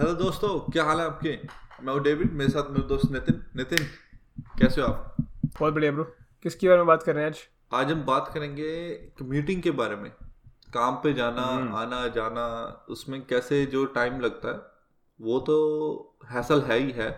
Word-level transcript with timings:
Hello 0.00 0.12
दोस्तों 0.12 0.48
क्या 0.72 0.84
हाल 0.84 0.98
है 1.00 1.04
आपके? 1.06 1.38
मैं 1.82 1.92
हूँ 1.92 2.02
डेविड 2.02 2.32
मेरे 2.32 2.50
साथ 2.50 2.70
मेरे 2.70 2.82
दोस्त 2.82 3.10
नितिन। 3.12 3.42
नितिन 3.56 3.78
कैसे 4.58 4.80
हो 4.80 4.86
आप? 4.86 5.16
बहुत 5.44 5.74
बढ़िया 5.74 5.92
ब्रो। 5.92 6.04
किसके 6.42 6.68
बारे 6.68 6.78
में 6.78 6.86
बात 6.86 7.02
कर 7.02 7.14
रहे 7.14 7.24
हैं 7.24 7.30
आज? 7.30 7.38
आज 7.74 7.92
हम 7.92 8.02
बात 8.02 8.30
करेंगे 8.34 8.94
कम्यूटिंग 8.94 9.62
के 9.62 9.70
बारे 9.70 9.96
में। 9.96 10.10
काम 10.74 10.94
पे 10.94 11.12
जाना 11.12 11.42
आना 11.78 12.08
जाना 12.08 12.44
उसमें 12.88 13.26
कैसे 13.26 13.66
जो 13.66 13.84
टाइम 13.84 14.20
लगता 14.20 14.48
है 14.48 14.60
वो 15.20 15.40
तो 15.40 15.56
हैसल 16.30 16.62
है 16.62 16.78
ही 16.78 16.90
है 16.90 17.10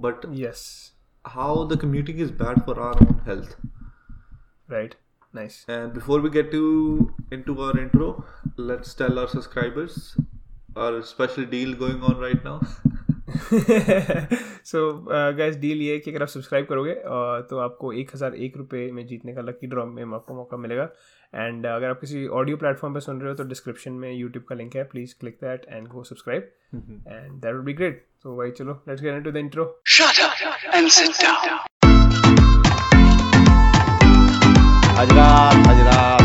but 0.00 0.14
yes 0.30 0.92
how 1.26 1.68
the 1.68 1.80
commuting 1.80 2.20
is 2.20 2.32
bad 2.32 2.60
for 2.66 2.80
our 2.80 3.06
own 3.06 3.20
health 3.20 3.56
right 4.70 4.94
nice. 5.34 5.54
And 5.68 5.92
before 5.98 6.20
we 6.20 6.30
get 6.30 6.50
to 6.52 6.62
into 7.32 7.54
our 7.66 7.76
intro 7.80 8.08
let's 8.70 8.94
tell 8.94 9.20
our 9.20 9.28
subscribers 9.28 10.16
our 10.76 11.02
special 11.02 11.44
deal 11.44 11.74
going 11.74 12.02
on 12.02 12.18
right 12.18 12.44
now. 12.44 12.58
So 14.64 14.80
guess 15.36 15.56
deal 15.58 15.80
ये 15.82 15.92
है 15.92 15.98
कि 15.98 16.10
अगर 16.10 16.22
आप 16.22 16.28
subscribe 16.28 16.66
करोगे 16.66 16.92
uh, 16.92 17.48
तो 17.50 17.58
आपको 17.58 17.92
एक 17.92 18.10
हज़ार 18.14 18.34
एक 18.46 18.56
रुपये 18.56 18.90
में 18.92 19.06
जीतने 19.06 19.34
का 19.34 19.40
लकी 19.42 19.66
ड्रॉ 19.66 19.84
में 19.86 20.02
आपको 20.04 20.34
मौका 20.34 20.56
मिलेगा। 20.56 20.88
एंड 21.34 21.66
uh, 21.66 21.72
अगर 21.72 21.90
आप 21.90 22.00
किसी 22.00 22.26
ऑडियो 22.40 22.56
प्लेटफॉर्म 22.56 22.94
पे 22.94 23.00
सुन 23.00 23.20
रहे 23.20 23.30
हो 23.30 23.34
तो 23.36 23.44
डिस्क्रिप्शन 23.48 23.92
में 23.92 24.12
यूट्यूब 24.12 24.44
का 24.48 24.54
लिंक 24.54 24.76
है। 24.76 24.84
Please 24.92 25.14
click 25.20 25.38
that 25.42 25.66
and 25.68 25.88
go 25.88 26.02
subscribe 26.04 26.50
and 26.74 27.40
that 27.42 27.54
would 27.54 27.64
be 27.64 27.72
great 27.72 28.04
so 28.22 28.36
भाई 28.38 28.50
चलो 28.58 28.72
let's 28.88 29.02
get 29.02 29.14
into 29.14 29.30
the 29.30 29.36
intro 29.36 29.64
Shut 29.96 30.22
up 30.24 30.34
and 30.78 30.92
sit 30.98 31.22
down. 31.22 31.60
हजरात 34.98 35.66
हजरात 35.66 35.66
हजरात 35.68 36.21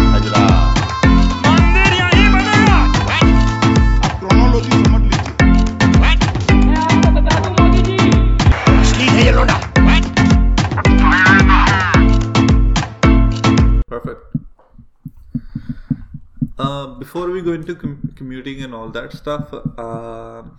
Uh, 16.67 16.85
before 16.87 17.29
we 17.29 17.41
go 17.41 17.53
into 17.53 17.75
com- 17.75 18.01
commuting 18.17 18.63
and 18.63 18.73
all 18.73 18.89
that 18.89 19.11
stuff, 19.11 19.53
uh, 19.63 20.49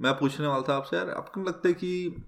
मैं 0.00 0.18
पूछने 0.18 0.46
वाला 0.46 0.62
था 0.68 0.76
आपसे 0.76 0.96
यार 0.96 1.10
आपको 1.10 1.40
लगता 1.40 1.68
है 1.68 1.74
कि 1.74 2.22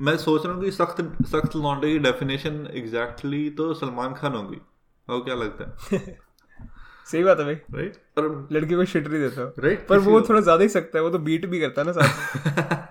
मैं 0.00 0.16
सोच 0.16 0.46
रहा 0.46 0.54
हूँ 0.54 0.64
कि 0.64 0.70
सख्त 0.70 1.26
सख्त 1.26 1.56
लॉन्डे 1.56 1.92
की 1.92 1.98
डेफिनेशन 1.98 2.66
एग्जैक्टली 2.74 3.50
तो 3.50 3.74
सलमान 3.74 4.14
खान 4.14 4.32
होगी? 4.32 4.56
आपको 4.56 5.20
क्या 5.20 5.34
लगता 5.34 5.86
है? 5.92 6.18
सही 7.12 7.24
बात 7.24 7.38
है 7.38 7.44
भाई। 7.44 7.54
राइट 7.54 7.96
और 8.18 8.48
लड़के 8.52 8.76
को 8.76 8.84
शिट 8.84 9.06
नहीं 9.06 9.20
देता। 9.20 9.54
Right, 9.54 9.88
पर 9.88 9.98
वो 9.98 10.20
थोड़ा 10.20 10.40
ज़्यादा 10.40 10.62
ही 10.62 10.68
सकता 10.68 10.98
है 10.98 11.04
वो 11.04 11.10
तो 11.10 11.18
बीट 11.18 11.46
भी 11.46 11.60
करता 11.60 11.82
है 11.82 11.86
ना 11.86 11.92
साथ 11.92 12.86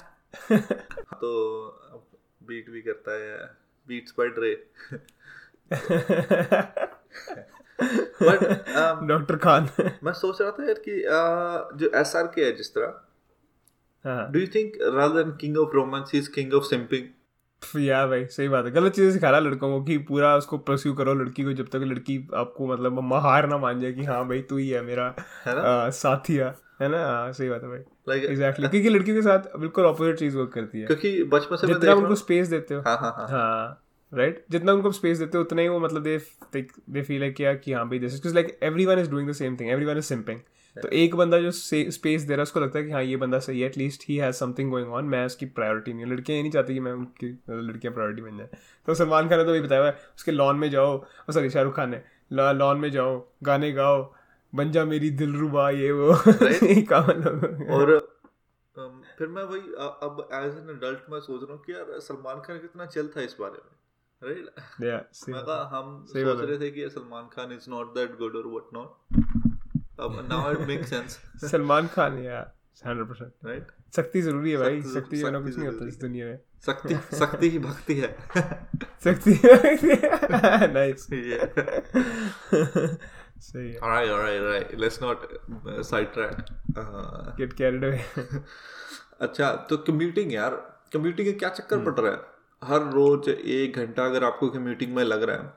तो 1.13 1.31
बीट 2.43 2.69
भी 2.69 2.81
करता 2.81 3.11
है 3.11 3.51
Beats 3.87 4.13
by 4.19 4.27
Dre 4.27 4.67
doctor 9.07 9.35
Khan 9.35 9.69
मैं 10.03 10.13
सोच 10.13 10.41
रहा 10.41 10.51
था 10.51 10.63
यार 10.63 10.81
कि 10.89 10.91
uh, 10.91 11.79
जो 11.79 11.99
एस 11.99 12.15
आर 12.15 12.27
के 12.27 12.45
है 12.45 12.55
जिस 12.55 12.75
तरह 12.75 13.01
do 14.31 14.39
you 14.39 14.47
think 14.47 14.73
rather 14.81 15.23
than 15.23 15.31
king 15.31 15.57
of 15.57 15.69
romance 15.73 16.11
is 16.15 16.31
king 16.31 16.53
of 16.53 16.63
simping 16.63 17.07
या 17.79 18.07
भाई 18.07 18.25
सही 18.25 18.47
बात 18.49 18.65
है। 18.65 18.71
गलत 18.71 18.93
चीज़ें 18.93 19.11
सिखा 19.11 19.29
रहा 19.29 19.39
लड़कों 19.39 19.79
को 19.79 19.85
कि 19.85 19.97
पूरा 19.97 20.35
उसको 20.35 20.57
परस्यू 20.57 20.93
करो 20.93 21.13
लड़की 21.13 21.43
को 21.43 21.53
जब 21.53 21.67
तक 21.67 21.75
लड़की 21.75 22.29
आपको 22.35 22.67
मतलब 22.67 22.99
महार 22.99 23.47
ना 23.47 23.57
मान 23.57 23.79
जाए 23.79 23.91
कि 23.93 24.03
हाँ 24.03 24.27
भाई 24.27 24.41
तू 24.41 24.57
ही 24.57 24.69
है 24.69 24.81
मेरा 24.81 25.15
आ, 25.47 25.89
साथी 25.89 26.35
है 26.35 26.55
है 26.81 26.87
ना? 26.89 27.05
हाँ, 27.05 27.31
सही 27.33 27.49
बात 27.49 27.63
है 27.63 27.69
भाई। 27.69 27.79
Like- 27.79 28.29
एग्जैक्टली 28.29 28.67
क्योंकि 28.69 28.89
लड़कियों 28.89 29.17
के 29.17 29.21
साथ 29.21 29.57
बिल्कुल 29.59 29.85
ऑपोजिट 29.85 30.19
चीज़ 30.19 30.37
वर्क 30.37 30.51
करती 30.53 30.79
है। 30.79 30.85
क्योंकि 30.85 31.23
बचपन 31.23 31.55
से 31.55 31.67
जितना 31.67 31.93
उनको 31.93 32.15
स्पेस 32.15 32.47
देते 32.47 32.73
हो। 32.73 32.81
हाँ 32.81 32.97
हाँ 32.97 33.15
हाँ। 33.17 33.27
हाँ। 33.27 33.84
राइट 34.15 34.45
जितना 34.51 34.73
उनको 34.73 34.91
स्पेस 34.91 35.17
देते 35.17 35.37
हो 35.37 35.43
उतना 35.43 35.61
ही 35.61 35.67
वो 35.67 35.79
मतलब 35.79 36.03
दे 36.03 36.17
दे 36.89 37.01
फील 37.01 37.23
है 37.23 37.31
क्या 37.31 37.53
कि 37.53 37.73
हाँ 37.73 37.87
भाई 37.89 37.99
this 37.99 38.25
is 38.25 38.33
like 38.33 38.59
everyone 38.63 38.99
is 38.99 39.09
doing 39.11 39.29
the 39.29 39.33
same 39.33 39.57
thing 39.59 39.69
everyone 39.69 39.97
is 39.97 40.05
simping 40.05 40.39
तो 40.75 40.87
एक 40.87 41.15
बंदा 41.15 41.37
जो 41.39 41.51
स्पेस 41.51 42.21
दे 42.21 42.33
रहा 42.33 42.37
है 42.37 42.43
उसको 42.43 42.59
लगता 42.59 42.79
है 42.79 42.85
कि 42.85 42.91
हाँ 42.91 43.03
ये 43.03 43.17
बंदा 43.17 43.39
सही 43.39 43.61
है 43.61 43.67
at least 43.67 44.03
he 44.09 44.15
has 44.17 44.35
something 44.35 44.71
going 44.71 44.93
on 44.93 45.05
मैं 45.05 45.25
उसकी 45.25 45.45
प्रायोरिटी 45.45 45.93
नहीं 45.93 46.05
लड़कियाँ 46.05 46.37
ये 46.37 46.43
नहीं 46.43 46.51
चाहती 46.51 46.73
कि 46.73 46.79
मैं 46.79 46.91
उनकी 46.91 47.27
लड़कियाँ 47.49 47.93
प्रायोरिटी 47.93 48.21
बन 48.21 48.37
जाए। 48.37 48.49
तो 48.87 48.93
सलमान 48.93 49.29
खान 49.29 49.37
ने 49.37 49.45
तो 49.45 49.51
वही 49.51 49.61
बताया 49.61 49.81
हुआ 49.81 49.89
है 49.89 49.97
उसके 50.15 50.31
लॉन 50.31 50.55
में 50.55 50.69
जाओ। 50.69 50.97
सॉरी 51.31 51.49
शाहरुख 51.49 51.75
खान 51.75 51.89
ने। 51.89 52.01
लॉन 52.33 52.77
में 52.77 52.91
जाओ 52.91 53.27
गाने 53.43 53.71
गाओ। 53.71 54.13
बन 54.53 54.71
जा 54.71 54.85
मेरी 54.85 55.09
दिल 55.09 55.35
रुबा 55.35 55.69
ये 55.69 55.91
वो। 55.91 56.13
काम। 56.91 57.09
और 57.73 57.97
फिर 59.17 59.27
मैं 59.27 59.43
वही 59.43 59.61
अब 60.03 60.27
एज 60.33 60.57
एन 60.57 60.75
अडल्ट 60.77 61.09
मैं 61.09 61.19
सोच 61.19 61.41
रहा 61.43 61.53
हूँ 61.53 61.61
कि 61.63 61.73
यार 61.73 61.99
सलमान 61.99 62.41
खान 62.41 62.57
कितना 62.57 62.85
चल 62.85 63.07
था 63.07 63.21
इस 63.21 63.35
बारे 63.39 63.51
में। 63.51 63.84
राइट 64.21 64.45
Yeah, 64.81 65.29
मैं 65.29 65.41
कहा 65.43 65.69
हम 65.73 66.05
सोच 66.09 66.41
रहे 66.41 66.57
थे 66.59 66.69
कि 66.71 66.89
Salman 66.89 67.27
Khan 67.33 67.51
is 67.51 67.69
not 67.69 67.93
that 67.95 68.17
good 68.17 68.35
और 68.35 68.47
व्हाट 68.47 68.73
नॉट 68.73 68.89
अब 69.99 70.27
now 70.29 70.51
it 70.51 70.59
make 70.67 70.85
sense 70.87 71.17
Salman 71.51 71.87
Khan 71.87 72.17
यार 72.19 72.53
हंड्रेड 72.85 73.07
परसेंट 73.07 73.31
राइट 73.45 73.67
सख्ती 73.95 74.21
ज़रूरी 74.21 74.51
है 74.51 74.57
भाई 74.57 74.81
सख्ती- 74.81 74.93
सख्ती 74.95 75.23
बिना 75.23 75.39
कुछ 75.39 75.57
नहीं 75.57 75.67
होता 75.67 75.87
इस 75.87 75.99
दुनिया 75.99 76.25
में। 76.25 76.39
शक्ति 76.65 76.95
शक्ति 77.17 77.49
ही 77.49 77.59
भक्ति 77.59 77.95
है। 77.95 78.09
सख्ती 79.05 79.39
नाइस 80.73 81.07
सही 83.45 83.71
है। 83.71 83.79
Alright, 83.79 84.09
alright, 84.09 84.41
alright. 84.41 84.69
Let's 84.79 84.99
not 85.01 85.23
uh, 85.25 85.83
sidetrack. 85.89 86.37
Uh, 86.75 87.35
get 87.37 87.53
carried 87.53 87.83
away 87.85 87.99
अच्छा 89.21 89.51
तो 89.69 89.77
कम्यूटिंग 89.89 90.33
यार 90.33 90.55
कम्यूटिंग 90.93 91.27
का 91.27 91.37
क्या 91.39 91.49
चक्कर 91.49 91.77
हम्म। 91.77 91.91
पड़ 91.91 91.99
रहा 91.99 92.11
है? 92.11 92.34
हर 92.67 92.89
रोज 92.91 93.29
एक 93.29 93.77
घंटा 93.77 94.05
अगर 94.05 94.23
आपको 94.23 94.49
कम्यूटिंग 94.49 94.95
में 94.95 95.03
लग 95.03 95.23
रहा 95.23 95.37
है 95.37 95.53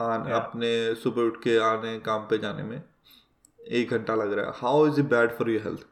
आने 0.00 0.32
अपने 0.34 0.70
सुबह 1.02 1.22
उठ 1.22 1.42
के 1.42 1.58
आने 1.64 1.98
काम 2.06 2.26
पे 2.30 2.38
जाने 2.38 2.62
में 2.62 2.80
एक 3.60 3.90
घंटा 3.90 4.14
लग 4.14 4.32
रहा 4.32 4.46
है। 4.46 4.52
How 4.56 4.86
is 4.86 5.00
it 5.00 5.06
bad 5.10 5.36
for 5.38 5.50
your 5.50 5.62
health 5.62 5.86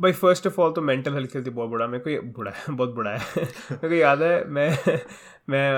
भाई 0.00 0.12
फ़र्स्ट 0.12 0.46
ऑफ़ 0.46 0.60
ऑल 0.60 0.72
तो 0.72 0.82
मेंटल 0.82 1.14
हेल्थ 1.14 1.32
के 1.32 1.38
लिए 1.38 1.52
बहुत 1.52 1.70
बुरा 1.70 1.86
मेरे 1.86 2.04
को 2.04 2.10
ये 2.10 2.20
बुरा 2.36 2.50
है 2.52 2.74
बहुत 2.74 2.90
बुरा 2.94 3.10
है। 3.10 3.18
मेरे 3.36 3.88
को 3.88 3.94
याद 3.94 4.22
है 4.22 4.44
मैं 4.48 4.70
मैं 5.50 5.70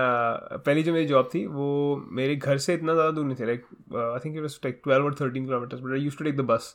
पहली 0.56 0.82
जो 0.82 0.92
मेरी 0.92 1.06
जॉब 1.06 1.28
थी 1.34 1.44
वो 1.46 1.68
मेरे 2.12 2.36
घर 2.36 2.58
से 2.58 2.74
इतना 2.74 2.94
ज़्यादा 2.94 3.10
दूर 3.10 3.24
नहीं 3.24 3.36
थे। 3.36 3.46
Like 3.46 3.64
I 3.94 4.18
think 4.24 4.36
like 4.36 4.80
twelve 4.84 5.04
और 5.04 5.14
thirteen 5.20 5.44
kilometres 5.44 5.80
but 5.80 5.92
I 5.92 6.00
use 6.00 6.16
to 6.18 6.24
take 6.24 6.36
the 6.36 6.44
bus 6.50 6.74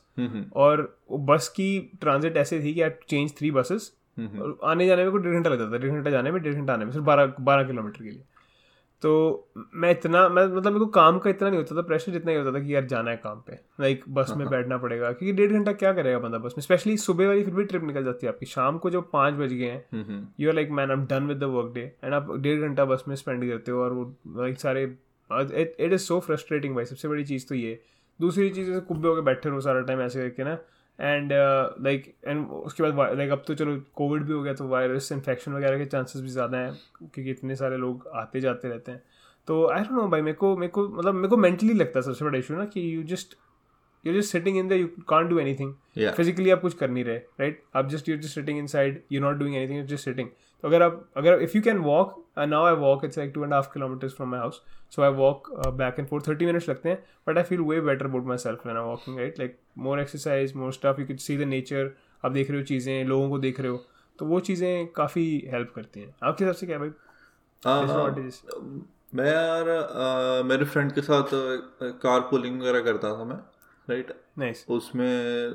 और 0.55 0.81
वो 1.11 1.17
बस 1.25 1.47
की 1.49 1.67
ट्रांजिट 2.01 2.37
ऐसे 2.37 2.59
थी 2.63 2.73
कि 2.73 2.81
आई 2.81 2.89
चेंज 3.09 3.37
थ्री 3.37 3.51
बसेस 3.51 3.91
और 4.17 4.57
आने 4.65 4.87
जाने 4.87 5.03
में 5.03 5.11
कोई 5.11 5.21
डेढ़ 5.21 5.33
घंटा 5.33 5.49
लगता 5.49 5.63
है 5.65 5.79
डेढ़ 5.79 5.91
घंटा 5.91 6.09
जाने 6.11 6.31
में 6.31 6.41
डेढ़ 6.43 6.53
घंटा 6.53 6.73
आने 6.73 6.85
में 6.85 6.91
सिर्फ़ 6.91 7.05
बारह 7.05 7.33
बारह 7.41 7.63
किलोमीटर 7.63 8.03
के 8.03 8.09
लिए। 8.09 8.23
तो 9.01 9.11
मैं 9.75 9.89
इतना 9.91 10.27
मैं 10.29 10.45
मतलब 10.45 10.65
मेरे 10.65 10.79
को 10.79 10.85
काम 10.87 11.17
का 11.19 11.29
इतना 11.29 11.49
नहीं 11.49 11.59
होता 11.59 11.75
था 11.75 11.81
प्रेशर 11.87 12.11
जितना 12.11 12.31
ही 12.31 12.37
होता 12.37 12.51
था 12.51 12.59
कि 12.63 12.73
यार 12.75 12.85
जाना 12.87 13.11
है 13.11 13.17
काम 13.17 13.41
पे। 13.47 13.59
लाइक 13.79 14.03
बस 14.09 14.31
में 14.37 14.47
बैठना 14.49 14.77
पड़ेगा 14.77 15.11
क्योंकि 15.11 15.33
डेढ़ 15.37 15.51
घंटा 15.51 15.71
क्या 15.73 15.91
करेगा 15.93 16.19
बंदा 16.19 16.37
बस 16.37 16.53
में? 16.57 16.61
स्पेशली 16.61 16.95
सुबह 16.99 17.27
वाली 17.27 17.43
फिर 17.43 17.53
भी 17.53 17.65
ट्रिप 17.65 17.83
निकल 17.83 18.03
जाती 18.03 18.25
है 18.25 18.31
आपकी। 18.33 18.45
शाम 18.45 18.77
को 18.77 18.89
जब 18.89 19.09
पाँच 19.13 19.33
बज 19.33 19.53
गए 19.53 19.65
हैं 19.65 20.33
you 20.39 20.49
are 20.49 20.55
like 20.55 20.71
man 20.71 20.91
I 20.91 20.97
am 20.97 21.05
done 21.07 21.27
with 21.27 21.37
the 21.37 21.49
work 21.55 21.73
day 21.73 21.81
and 22.03 22.13
आप 22.13 22.31
डेढ़ 22.37 22.61
घंटा 22.61 22.85
बस 22.85 23.03
में 23.07 23.15
स्पेंड 23.15 23.49
करते 23.49 23.71
हो 23.71 23.81
और 23.83 23.93
वो 23.93 24.03
लाइक 24.37 24.59
सारे 24.59 24.83
इट 25.29 25.75
इज़ 25.81 26.01
सो 26.01 26.19
फ्रस्ट्रेटिंग 26.19 26.75
भाई। 26.75 26.85
सबसे 26.85 27.07
बड़ी 27.07 27.25
चीज़ 27.25 27.47
तो 27.49 27.55
ये 27.55 27.79
दूसरी 28.19 28.49
चीज़ 28.51 28.79
कुब्बे 28.79 29.07
होकर 29.07 29.21
बैठे 29.21 29.49
रहो 29.49 29.61
सारा 29.61 29.81
टाइम 29.81 30.01
ऐसे 30.01 30.21
करके 30.21 30.43
ना 30.43 30.57
एंड 30.99 31.31
लाइक 31.83 32.13
एंड 32.27 32.47
उसके 32.47 32.83
बाद 32.83 33.17
लाइक 33.17 33.31
अब 33.31 33.43
तो 33.47 33.55
चलो 33.55 33.75
कोविड 33.95 34.23
भी 34.23 34.33
हो 34.33 34.41
गया 34.43 34.53
तो 34.53 34.67
वायरस 34.67 35.11
इन्फेक्शन 35.11 35.53
वगैरह 35.53 35.77
के 35.77 35.85
चांसेस 35.85 36.21
भी 36.21 36.29
ज़्यादा 36.29 36.57
हैं, 36.57 36.73
क्योंकि 37.03 37.31
इतने 37.31 37.55
सारे 37.55 37.77
लोग 37.77 38.07
आते 38.15 38.41
जाते 38.41 38.69
रहते 38.69 38.91
हैं। 38.91 39.03
तो 39.47 39.65
आई 39.67 39.81
डोंट 39.81 39.91
नो 39.91 40.07
भाई, 40.07 40.21
मेरे 40.21 40.37
को 40.37 40.55
मेरे 40.57 40.71
को 40.71 40.87
मतलब 40.89 41.15
मेरे 41.15 41.27
को 41.27 41.37
मेंटली 41.37 41.73
लगता 41.73 41.99
है 41.99 42.03
सबसे 42.03 42.25
बड़ा 42.25 42.37
इशू 42.37 42.55
ना 42.55 42.65
कि 42.65 42.95
you 42.95 43.03
just 43.05 43.35
you 44.05 44.13
just 44.13 44.31
sitting 44.31 44.57
in 44.57 44.67
the 44.67 44.71
you 44.71 44.87
can't 45.09 45.29
do 45.29 45.39
anything 45.39 45.73
Yeah. 45.97 46.13
Physically 46.15 46.49
आप 46.49 46.61
कुछ 46.61 46.73
कर 46.73 46.89
नहीं 46.89 47.03
रहे 47.05 47.17
राइट 47.39 47.61
आप 47.75 47.87
just 47.89 48.07
you 48.09 48.15
just 48.17 48.35
sitting 48.35 48.57
inside 48.67 49.01
you 49.11 49.19
not 49.21 49.35
doing 49.37 49.55
anything 49.55 49.77
you 49.79 49.85
just 49.87 50.05
sitting 50.05 50.29
तो 50.63 50.67
अगर 50.67 50.81
आप 50.81 51.09
अगर 51.17 51.41
if 51.41 51.51
you 51.55 51.61
can 51.61 51.77
walk 51.77 52.15
now 52.39 52.65
I 52.65 52.75
walk 52.75 53.05
it's 53.05 53.17
like 53.17 53.31
two 53.35 53.43
and 53.43 53.53
half 53.53 53.67
kilometres 53.73 54.13
from 54.13 54.29
my 54.29 54.39
house 54.39 54.61
so 54.95 55.01
I 55.01 55.09
walk 55.11 55.49
back 55.77 55.99
and 55.99 56.07
four 56.07 56.21
thirty 56.27 56.45
minutes 56.45 56.69
लगते 56.69 56.89
हैं 56.89 56.97
but 57.27 57.37
I 57.37 57.43
feel 57.43 57.61
way 57.61 57.79
better 57.81 58.05
about 58.05 58.25
myself 58.37 58.65
when 58.67 58.77
I 58.77 58.83
walking 58.83 59.19
right 59.19 59.39
like 59.39 59.57
more 59.77 59.99
exercise 59.99 60.55
more 60.55 60.73
stuff 60.73 60.99
you 61.01 61.05
can 61.07 61.17
see 61.17 61.37
the 61.37 61.47
nature 61.53 61.91
आप 62.25 62.31
देख 62.31 62.51
रहे 62.51 62.59
हो 62.59 62.65
चीज़ें 62.65 63.03
लोगों 63.05 63.29
को 63.29 63.39
देख 63.39 63.59
रहे 63.59 63.71
हो। 63.71 63.77
तो 64.19 64.25
वो 64.25 64.39
चीज़ें 64.39 64.87
काफ़ी 64.87 65.23
हेल्प 65.51 65.71
करती 65.75 65.99
हैं। 65.99 66.13
आपके 66.23 66.43
हिसाब 66.43 66.55
से 66.55 66.65
क्या 66.65 66.77
भाई? 66.79 66.89
मैं 69.15 69.31
यार 69.31 70.43
मेरे 70.43 70.65
फ्रेंड 70.65 70.91
के 70.91 71.01
साथ 71.01 71.29
कार 72.03 72.19
पुलिंग 72.31 72.61
वगैरह 72.61 72.81
करता 72.81 73.15
था 73.19 73.23
मैं। 73.23 73.37
राइट? 73.89 74.21
नाइस 74.37 74.65
उसमें 74.69 75.53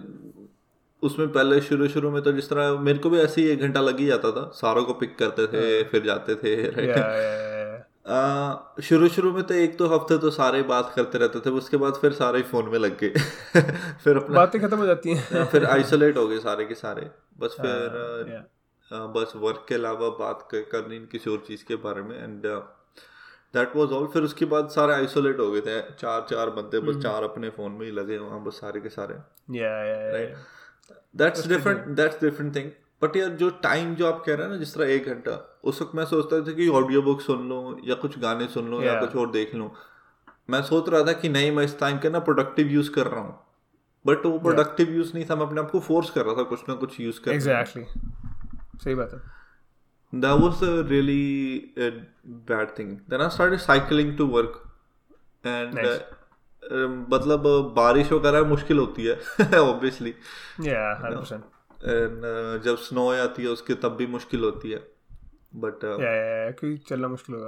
उसमें 1.02 1.32
पहले 1.32 1.60
शुरू 1.60 1.88
शुरू 1.88 2.10
में 2.10 2.22
तो 2.22 2.32
जिस 2.32 2.50
तरह 2.50 2.80
मेरे 2.80 2.98
को 2.98 3.10
भी 3.10 3.18
ऐसे 3.18 3.40
ही 3.40 3.48
एक 3.48 3.60
घंटा 3.60 3.80
लग 3.80 3.98
ही 3.98 4.06
जाता 4.06 4.30
था। 4.30 4.50
सारों 4.54 4.84
को 4.84 4.94
पिक 4.94 5.18
करते 5.18 5.46
थे 5.46 5.84
फिर 5.84 6.02
जाते 6.04 6.34
थे 6.34 6.70
राइट 6.70 7.84
आ, 8.06 8.54
शुरू 8.82 9.08
शुरू 9.08 9.32
में 9.32 9.42
तो 9.42 9.54
एक 9.54 9.76
दो 9.76 9.86
हफ़्ते 9.86 10.18
तो 10.18 10.30
सारे 10.30 10.62
बात 10.62 10.92
करते 10.96 11.18
रहते 11.18 11.40
थे 11.40 11.50
उसके 11.50 11.76
बाद 11.76 11.94
फिर 11.94 12.12
सारे 12.12 12.42
फ़ोन 12.42 12.68
में 12.68 12.78
लग 12.78 12.98
गए। 12.98 13.08
फिर 14.04 14.16
अपना 14.16 14.36
बातें 14.36 14.60
खत्म 14.60 14.76
हो 14.76 14.86
जाती 14.86 15.14
हैं। 15.14 15.38
हाँ, 15.38 15.46
फिर 15.46 15.64
आइसोलेट 15.64 16.16
हो 16.16 16.28
गए 16.28 16.38
सारे 16.38 16.64
के 16.64 16.74
सारे। 16.74 17.10
बस 17.38 17.56
फिर 17.60 18.46
yeah. 18.90 18.96
आ, 18.96 19.06
बस 19.06 19.32
वर्क 19.36 19.66
के 19.68 19.74
अलावा 19.74 20.08
बात 20.08 20.48
कर- 20.50 20.72
करनी 20.72 20.98
किसी 20.98 21.30
और 21.30 21.44
चीज़ 21.48 21.64
के 21.64 21.76
बारे 21.76 22.02
में 22.02 22.24
एंड 22.24 22.62
दैट 23.54 23.76
वाज 23.76 23.92
ऑल 23.92 24.06
फिर 24.06 24.22
उसके 24.22 24.44
बाद 24.44 24.68
सारे 24.68 24.94
आइसोलेट 24.94 25.38
हो 25.38 25.50
गए 25.50 25.60
थे। 25.60 25.80
चार 25.80 26.26
चार 26.30 26.50
बंदे 26.50 26.80
बस 26.80 27.02
चार 27.02 27.22
अपने 27.22 27.50
फ़ोन 27.50 27.72
में 27.72 27.86
ही 27.86 27.92
लगे 27.92 28.16
हुए 28.16 28.40
बस 28.40 28.60
सारे 28.60 28.80
के 28.80 28.88
सारे। 28.88 29.14
Yeah, 29.58 29.78
yeah, 29.88 30.02
yeah, 30.04 30.28
yeah. 30.28 30.36
That's 31.16 31.46
different 31.48 31.86
that's 31.86 32.20
different 32.20 32.54
thing 32.56 32.70
but 33.02 33.16
यार 33.16 33.28
जो 33.28 33.50
टाइम 33.50 33.94
जो 33.94 34.06
आप 34.06 34.22
कह 34.26 34.34
रहे 34.34 34.42
हैं 34.42 34.52
ना 34.52 34.58
जिस 34.58 34.74
तरह 34.74 34.92
एक 34.92 35.06
घंटा 35.06 35.60
उस 35.64 35.82
वक्त 35.82 35.94
मैं 35.94 36.04
सोचता 36.04 36.40
था 36.40 36.52
कि 36.52 36.68
ऑडियो 36.68 37.02
बुक 37.02 37.20
सुन 37.20 37.48
लूँ 37.48 37.76
या 37.84 37.94
कुछ 37.94 38.18
गाने 38.18 38.46
सुन 38.48 38.70
लूँ 38.70 38.82
या 38.84 39.00
कुछ 39.00 39.16
और 39.16 39.30
देख 39.30 39.54
लूँ। 39.54 39.70
मैं 40.50 40.62
सोच 40.62 40.88
रहा 40.88 41.02
था 41.02 41.12
कि 41.12 41.28
नहीं 41.28 41.50
मैं 41.52 41.64
इस 41.64 41.78
टाइम 41.78 41.98
का 41.98 42.08
ना 42.08 42.18
प्रोडक्टिव 42.18 42.66
यूज़ 42.66 42.90
कर 42.90 43.06
रहा 43.06 43.20
हूँ। 43.20 43.38
बट 44.06 44.26
वो 44.26 44.38
प्रोडक्टिव 44.38 44.90
यूज़ 44.90 45.12
नहीं 45.14 45.24
था 45.30 45.36
मैं 45.36 45.46
अपने 45.46 45.60
आप 45.60 45.70
को 45.70 45.80
फोर्स 45.80 46.10
कर 46.10 46.24
रहा 46.24 46.34
था 46.34 46.42
कुछ 46.42 46.60
ना 46.68 46.74
कुछ 46.74 47.00
यूज़ 47.00 47.20
कर 47.20 47.32
Exactly. 47.32 47.84
सही 48.84 48.94
बात 48.94 49.12
है। 49.12 49.20
that 50.12 50.40
was 50.40 50.62
a 50.62 50.84
really 50.84 51.72
uh, 51.76 51.90
bad 52.24 52.76
thing. 52.76 53.00
Then 53.08 53.20
i 53.20 53.28
started 53.28 53.60
cycling 53.60 54.16
to 54.16 54.26
work. 54.26 54.68
And 55.44 55.74
nice. 55.74 55.86
uh, 55.86 55.98
um, 56.74 57.06
मतलब 57.10 57.42
uh, 57.42 57.76
बारिश 57.76 58.12
वगैरह 58.12 58.42
मुश्किल 58.42 58.78
होती 58.78 59.04
है 59.04 59.20
ऑब्वियसली 59.58 60.10
एंड 60.10 60.18
uh, 62.58 62.64
जब 62.64 62.76
स्नो 62.76 63.10
आती 63.10 63.42
है 63.42 63.48
उसके 63.48 63.74
तब 63.74 63.88
भी 63.88 64.06
मुश्किल 64.06 64.40
होती 64.40 64.70
है. 64.70 64.88
बट 65.54 65.74
uh, 65.74 66.88
चलना 66.88 67.08
मुश्किल 67.08 67.36
हो 67.36 67.42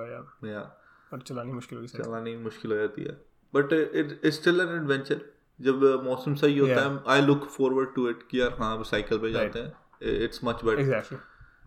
और 1.12 1.20
चलानी 1.20 1.52
मुश्किल 1.52 1.78
हो 1.78 1.86
चलानी 1.86 2.36
मुश्किल 2.36 2.70
हो 2.70 2.76
जाती 2.76 3.02
है. 3.02 3.20
But 3.54 3.72
it 3.72 4.20
is 4.24 4.34
still 4.34 4.60
an 4.60 4.68
adventure 4.68 5.20
जब 5.60 6.00
मौसम 6.04 6.34
सही 6.34 6.58
होता 6.58 6.72
है 6.72 7.00
I 7.08 7.20
look 7.20 7.44
forward 7.44 7.94
to 7.94 8.08
it 8.08 8.18
कि 8.30 8.40
यार 8.40 8.56
हाँ 8.58 8.82
साइकिल 8.82 9.18
पे 9.18 9.32
जाते 9.32 9.58
हैं. 9.58 9.72
It's 10.02 10.40
much 10.44 10.64
better 10.64 11.20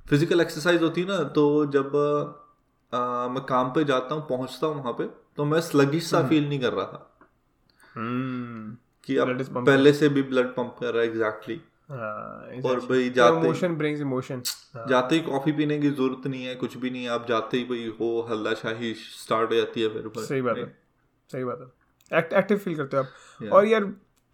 physical 0.10 0.42
exercise 0.42 0.82
होती 0.82 1.02
है 1.02 1.08
ना 1.08 1.24
तो 1.24 1.66
जब 1.66 1.96
आ, 2.94 3.28
मैं 3.28 3.44
काम 3.44 3.70
पे 3.70 3.84
जाता 3.84 4.16
हूँ 4.16 4.26
पहुँचता 4.30 4.68
हूँ 4.68 4.76
वहाँ 4.76 4.94
पे 4.94 5.04
तो 5.38 5.46
मैं 5.46 5.62
स्लगिश 5.62 6.10
सा 6.10 6.28
फील 6.28 6.48
नहीं 6.50 6.60
कर 6.60 6.74
रहा 6.74 6.86
था 6.86 7.10
Hmm. 7.96 8.76
कि 9.04 9.16
अब. 9.18 9.42
पहले 9.56 9.94
से 9.94 10.10
भी 10.10 10.22
ब्लड 10.22 10.48
पंप 10.48 10.76
कर 10.80 10.94
रहा 10.94 11.02
है 11.04 11.10
एग्जैक्टली 11.10 11.62
हाँ, 11.90 12.62
और 12.66 12.80
भाई 12.80 13.10
जाते 13.10 13.52
brings 13.78 14.02
emotion. 14.02 14.40
हाँ. 14.74 14.86
जाते 14.90 15.16
ही 15.16 15.22
कॉफ़ी 15.22 15.52
पीने 15.52 15.78
की 15.80 15.90
ज़रूरत 15.90 16.28
नहीं 16.28 16.46
है 16.46 16.56
कुछ 16.56 16.78
भी 16.78 16.90
नहीं 16.90 17.04
है 17.04 17.10
आप 17.10 17.28
जाते 17.28 17.58
ही 17.58 17.64
भाई 17.64 17.94
हो 18.00 18.10
हल्ला 18.30 18.54
शाही 18.54 18.94
स्टार्ट 18.94 19.50
हो 19.52 19.56
जाती 19.56 19.82
है 19.82 19.90
फिर 19.90 20.24
सही 20.24 20.42
बात 20.42 20.58
है 20.58 20.66
सही 21.32 21.44
बात 21.44 21.60
है 21.62 22.20
एक्ट 22.20 22.34
एक्टिव 22.34 22.58
फील 22.58 22.76
करते 22.76 22.98
हो 22.98 23.04
आप 23.04 23.54
और 23.54 23.66
यार 23.66 23.84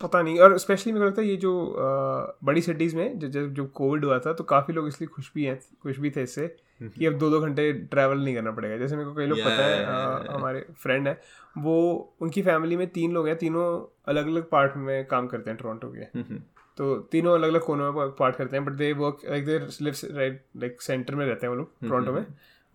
पता 0.02 0.22
नहीं 0.22 0.40
और 0.40 0.58
स्पेशली 0.58 0.92
मेरे 0.94 1.04
को 1.04 1.10
लगता 1.10 1.22
है 1.22 1.28
ये 1.28 1.36
जो 1.38 1.52
अ, 1.66 2.38
बड़ी 2.44 2.62
सिटीज़ 2.62 2.96
में 2.96 3.20
जो 3.20 3.28
जब 3.28 3.54
जो 3.54 3.66
कोविड 3.76 4.06
हुआ 4.06 4.20
था 4.20 4.34
तो 4.34 4.44
काफ़ी 4.44 4.74
लोग 4.74 4.88
इसलिए 4.88 5.08
खुश 5.16 5.32
भी 5.36 5.46
हैं 5.46 5.60
खुश 5.84 6.00
भी 6.00 6.12
थे 6.16 6.24
इससे 6.24 6.48
कि 6.84 7.06
अब 7.06 7.18
दो 7.20 7.30
दो 7.30 7.40
घंटे 7.40 7.72
ट्रैवल 7.74 8.24
नहीं 8.24 8.36
करना 8.36 8.52
पड़ेगा। 8.52 8.78
जैसे 8.78 8.96
मेरे 8.96 9.10
को 9.10 9.16
कई 9.16 9.26
लोग 9.26 9.40
पता 9.40 9.66
है 9.66 9.80
Yeah. 9.80 10.32
हमारे 10.32 10.66
फ्रेंड 10.84 11.08
है 11.08 11.20
वो 11.58 11.76
उनकी 12.22 12.42
फैमिली 12.42 12.78
में 12.78 12.88
तीन 12.90 13.14
लोग 13.14 13.28
हैं 13.28 13.36
तीनों 13.38 13.66
अलग 14.08 14.28
अलग 14.28 14.50
पार्ट 14.50 14.76
में 14.78 15.06
काम 15.08 15.28
करते 15.28 15.50
हैं 15.50 15.58
टोरंटो 15.60 15.92
के। 15.92 16.20
हम्म, 16.20 16.40
तो 16.78 16.96
तीनों 17.12 17.34
अलग 17.36 17.50
अलग 17.50 17.62
कोनों 17.62 17.92
में 17.94 18.10
पार्ट 18.20 18.36
करते 18.36 18.58
हैं 18.58 18.66
but 18.66 18.74
they 18.74 18.92
work 18.94 19.22
like 19.30 19.46
they 19.46 19.58
live 19.82 19.96
right 20.18 20.44
like 20.58 20.82
centre 20.82 21.16
में 21.16 21.26
रहते 21.26 21.46
हैं 21.48 21.50
वो 21.50 21.56
लोग 21.56 21.90
टोरंटो 21.90 22.12
में। 22.14 22.26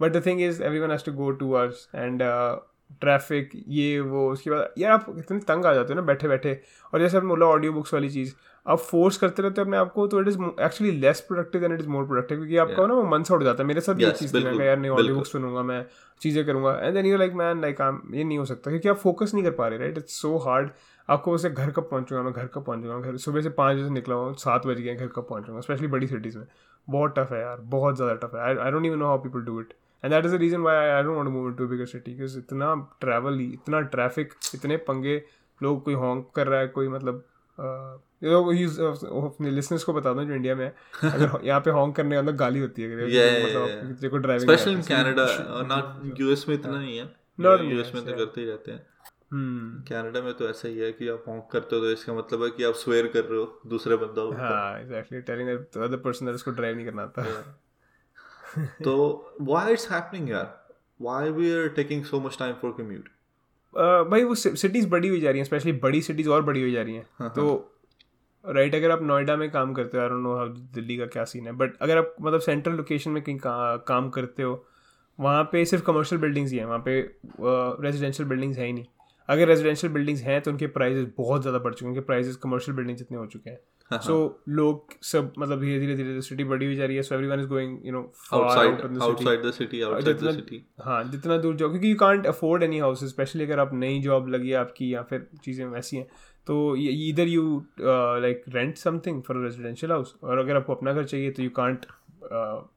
But 0.01 0.13
the 0.13 0.25
thing 0.27 0.41
is 0.43 0.63
everyone 0.81 0.91
has 0.91 1.05
to 1.05 1.13
go 1.13 1.31
two 1.31 1.55
hours 1.55 1.89
and 1.95 2.23
traffic 3.01 3.51
ये 3.69 4.01
वो 4.01 4.29
उसके 4.31 4.51
बाद 4.51 4.75
यार 4.79 4.93
आप 4.93 5.07
इतने 5.19 5.39
तंग 5.43 5.67
आ 5.67 5.73
जाते 5.75 5.93
हो 5.93 6.01
ना 6.01 6.07
बैठे 6.07 6.29
बैठे 6.29 6.61
और 6.93 7.01
जैसे 7.01 7.17
आपने 7.17 7.29
बोला 7.29 7.47
ऑडियो 7.47 7.73
बुक्स 7.73 7.95
वाली 7.95 8.11
चीज़। 8.11 8.35
आप 8.67 8.79
फोर्स 8.81 9.17
करते 9.17 9.43
रहते 9.43 9.61
हो 9.61 9.65
अपने 9.65 9.77
आप 9.77 9.93
को 9.93 10.07
तो 10.07 10.21
it 10.21 10.29
is 10.29 10.39
actually 10.61 10.91
less 11.01 11.21
productive 11.21 11.61
than 11.61 11.73
it 11.73 11.81
is 11.81 11.89
more 11.89 12.07
productive 12.07 12.39
क्योंकि 12.39 12.57
आपका 12.57 12.75
yeah. 12.75 12.89
ना 12.89 12.95
वो 12.95 13.03
मन 13.09 13.23
से 13.23 13.35
उड़ 13.35 13.43
जाता 13.45 13.63
है। 13.63 13.67
मेरे 13.69 13.81
साथ 13.81 13.95
yes, 13.95 14.03
ये 14.03 14.11
चीज़ 14.11 14.35
थी 14.35 14.39
मैं 14.39 14.45
बिल्कुल, 14.45 14.67
यार 14.67 14.79
नहीं 14.79 14.91
ऑडियो 14.91 14.97
बिल्कुल। 14.97 15.17
बुक्स 15.17 15.33
सुनूँगा 15.33 15.63
मैं 15.63 15.85
चीज़ें 16.21 16.45
करूँगा। 16.47 16.73
And 16.83 16.95
then 16.95 17.07
you 17.07 17.17
like 17.19 17.33
man 17.35 17.61
like 17.63 17.81
um 17.81 18.01
ये 18.15 18.25
नहीं 18.25 18.39
हो 18.39 18.45
सकता 18.45 18.71
क्योंकि 18.71 18.89
आप 18.89 18.97
फोकस 18.97 19.35
नहीं 19.35 19.45
कर 19.45 19.51
पा 19.51 19.69
रहे 19.69 19.79
राइट 19.79 19.99
इट्स 19.99 20.21
सो 20.23 20.37
हार्ड 20.39 20.71
आपको 21.09 21.33
उसे 21.33 21.51
घर 21.51 21.71
कब 21.71 21.89
पहुंचूँगा 21.91 22.23
मैं 22.23 22.33
घर 22.33 22.47
कब 22.47 22.65
पहुंचूँगा 22.65 22.99
घर 23.01 23.17
सुबह 23.19 23.41
से 23.41 23.51
पाँच 23.53 23.77
बजे 23.77 23.85
से 23.85 23.91
निकला 23.91 24.15
हूँ 24.15 24.35
सात 24.39 24.67
बज 24.67 24.81
गए 24.81 24.95
घर 24.95 25.07
कब 25.07 25.27
पहुंचूँगा? 25.31 25.61
स्पेशली 25.61 25.89
बड़ी 25.89 26.07
सिटीज़ 26.07 26.39
में। 26.39 26.47
बहुत 26.89 27.15
टफ 27.19 27.33
है 27.33 27.41
यार 27.41 27.61
बहुत 27.71 27.97
ज़्यादा 27.97 28.15
टफ 28.23 28.35
है। 28.35 28.59
I 28.59 28.71
don't 28.71 28.87
even 28.87 28.99
know 28.99 29.07
how 29.07 29.19
people 29.19 29.41
do 29.43 29.61
it 29.61 29.73
and 30.05 30.13
that 30.13 30.25
is 30.25 30.37
the 30.37 30.41
reason 30.41 30.61
why 30.61 30.77
I 30.77 31.03
don't 31.03 31.17
want 31.17 31.27
to 31.27 31.33
move 31.33 31.49
into 31.49 31.67
bigger 31.67 31.87
city 31.87 32.15
because 32.15 32.39
इतना 32.39 32.75
ट्रैवल 33.01 33.41
इतना 33.41 33.81
ट्रैफ़िक 33.81 34.35
इतने 34.55 34.77
पंगे 34.77 35.23
लोग 35.63 35.85
कोई 35.85 35.95
हॉन्क 35.95 36.31
कर 36.37 36.47
रहा 36.47 36.61
है 36.61 36.69
कोई 36.69 36.89
मतलब 36.89 37.25
अपने 38.23 39.51
लिसनर्स 39.51 39.85
को 39.85 39.93
बता 39.93 40.13
दूँ 40.13 40.25
जो 40.25 40.35
इंडिया 40.35 40.55
में 40.55 40.65
है 40.65 40.75
अगर 41.03 41.41
यहाँ 41.45 41.61
पे 41.61 41.71
हॉन्क 41.71 41.97
करने 41.97 42.17
का 42.17 42.23
मतलब 42.23 42.37
गाली 42.37 42.61
होती 42.61 42.83
है 42.83 42.89
मतलब 42.89 44.11
को 44.11 44.17
driving 44.17 44.51
specially 44.51 44.73
in 44.73 44.83
Canada 44.83 45.27
not 45.63 46.21
US 46.21 46.49
में 46.49 46.55
इतना 46.55 46.79
नहीं 46.79 46.99
है। 46.99 47.15
Not 47.41 47.61
यूएस 47.61 47.93
में 47.95 48.05
तो 48.07 48.13
करते 48.13 48.41
ही 48.41 48.47
रहते 48.47 48.73
हैं। 48.73 48.87
कनाडा 49.89 50.21
में 50.21 50.35
तो 50.35 50.49
ऐसा 50.49 50.69
ही 50.69 50.79
है 50.79 50.93
कि 50.93 51.09
आप 51.09 51.25
हॉन्क 51.29 51.49
करते 51.53 51.77
हो 51.77 51.83
तो 51.83 51.91
इसका 51.91 52.15
मतलब 52.15 52.43
है 52.43 52.51
कि 52.51 52.65
आप 52.65 52.75
स्वेयर 52.75 53.07
कर 53.07 53.25
रहे 53.25 53.39
हो 53.39 53.61
दूसरे 53.67 53.97
बंदा 53.97 54.47
हाँ 54.47 54.81
exactly 54.81 55.21
telling 55.21 55.49
other 55.49 55.97
person 55.97 56.27
that 56.27 56.35
इसको 56.35 56.51
ड्राइव 56.51 56.77
नहीं 56.77 56.87
करना 56.87 57.03
आता। 57.03 57.23
तो 58.59 59.37
व्हाई 59.41 59.73
इट्स 59.73 59.91
हैपनिंग 59.93 60.31
यार? 60.31 60.67
Why 61.03 61.31
we 61.31 61.53
are 61.53 61.69
taking 61.69 62.05
so 62.05 62.21
much 62.21 62.39
time 62.39 62.55
for 62.55 62.75
commute 62.79 63.09
भाई 64.11 64.25
वो 64.25 64.35
सिटीज़ 64.35 64.89
बड़ी 64.89 65.09
हुई 65.09 65.21
जा 65.21 65.31
रही 65.31 65.39
हैं 65.39 65.45
स्पेशली 65.45 65.73
बड़ी 65.73 66.03
सिटीज़ 66.03 66.29
और 66.29 66.43
बड़ी 66.43 66.61
हुई 66.63 66.73
जा 66.73 66.83
रही 66.83 66.97
हाँ, 66.97 67.05
हैं 67.21 67.31
तो 67.31 67.71
राइट 68.45 68.75
अगर 68.75 68.91
आप 68.91 69.03
नोएडा 69.03 69.37
में 69.37 69.51
काम 69.51 69.73
करते 69.75 69.97
हो 69.97 70.03
I 70.03 70.09
don't 70.09 70.23
know 70.23 70.37
how 70.37 70.49
Delhi 70.49 70.97
का 70.97 71.07
क्या 71.07 71.25
सीन 71.25 71.47
है 71.47 71.53
बट 71.53 71.77
अगर 71.77 71.99
आप 71.99 72.15
मतलब 72.21 72.41
सेंट्रल 72.41 72.75
लोकेशन 72.75 73.11
में 73.11 73.23
कहीं 73.23 73.39
का, 73.39 73.77
काम 73.77 74.11
करते 74.11 74.43
हो 74.43 74.67
वहाँ 75.21 75.45
पे 75.45 75.65
सिर्फ़ 75.65 75.85
कमर्शियल 75.85 76.21
बिल्डिंग्स 76.21 76.53
ही 76.53 76.59
हैं 76.59 76.65
वहाँ 76.65 76.83
पे 76.89 77.01
रेजिडेंशियल 77.87 78.29
बिल्डिंग्स 78.29 78.59
हैं 78.59 78.67
ही 78.67 78.73
नहीं। 78.73 78.85
अगर 79.29 79.49
रेजिडेंशियल 79.49 79.93
बिल्डिंग्स 79.93 80.23
हैं 80.23 80.41
तो 80.41 80.51
उनके 80.51 80.67
प्राइजेस 80.67 81.07
बहुत 81.17 81.41
ज़्यादा 81.41 81.59
बढ़ 81.59 81.75
चुके 81.75 81.85
हैं 81.85 81.93
उनके 81.93 82.07
प्राइजेस 82.07 82.37
कमर्शियल 82.37 82.77
बिल्डिंग्स 82.77 83.03
इतने 83.03 83.19
हो 83.19 83.27
चुके 83.27 83.51
हाँ, 83.51 83.57
हैं। 83.57 83.65
सो 83.93 84.15
लोग 84.49 84.93
सब 85.03 85.33
मतलब 85.39 85.61
धीरे 85.61 85.79
धीरे 85.81 85.95
धीरे 85.95 86.21
सिटी 86.23 86.45
बड़ी 86.45 86.67
हुई 86.67 86.77
जा 86.77 86.85
रही 86.85 86.97
है 86.97 87.03
so 87.03 87.15
everyone 87.15 87.41
is 87.41 87.47
going 87.47 87.87
you 87.87 87.93
know 87.93 88.01
outside 88.33 88.81
outside 89.03 89.45
the 89.47 89.51
city 89.51 89.81
outside 89.83 90.17
the 90.19 90.33
city 90.35 90.63
हाँ 90.85 91.03
जितना 91.05 91.37
दूर 91.39 91.57
जाओ 91.57 91.69
क्योंकि 91.69 91.91
you 91.91 91.97
can't 91.97 92.27
afford 92.27 92.63
any 92.63 92.79
house 92.79 93.05
specially 93.05 93.45
अगर 93.45 93.59
आप 93.59 93.75
नई 93.75 94.01
जॉब 94.01 94.29
लगी 94.29 94.51
है 94.51 94.57
आपकी 94.57 94.93
या 94.95 95.03
फिर 95.03 95.27
चीज़ें 95.45 95.65
वैसी 95.67 95.97
हैं 95.97 96.07
तो 96.47 96.55
इधर 96.77 97.29
you 97.29 97.65
like 97.81 98.43
rent 98.49 98.77
something 98.77 99.23
for 99.23 99.43
residential 99.45 99.93
house 99.93 100.15
और 100.23 100.39
अगर 100.39 100.57
आपको 100.57 100.75
अपना 100.75 100.93
घर 100.93 101.05
चाहिए 101.05 101.31
तो 101.31 101.43
you 101.43 101.51
can't 101.57 101.87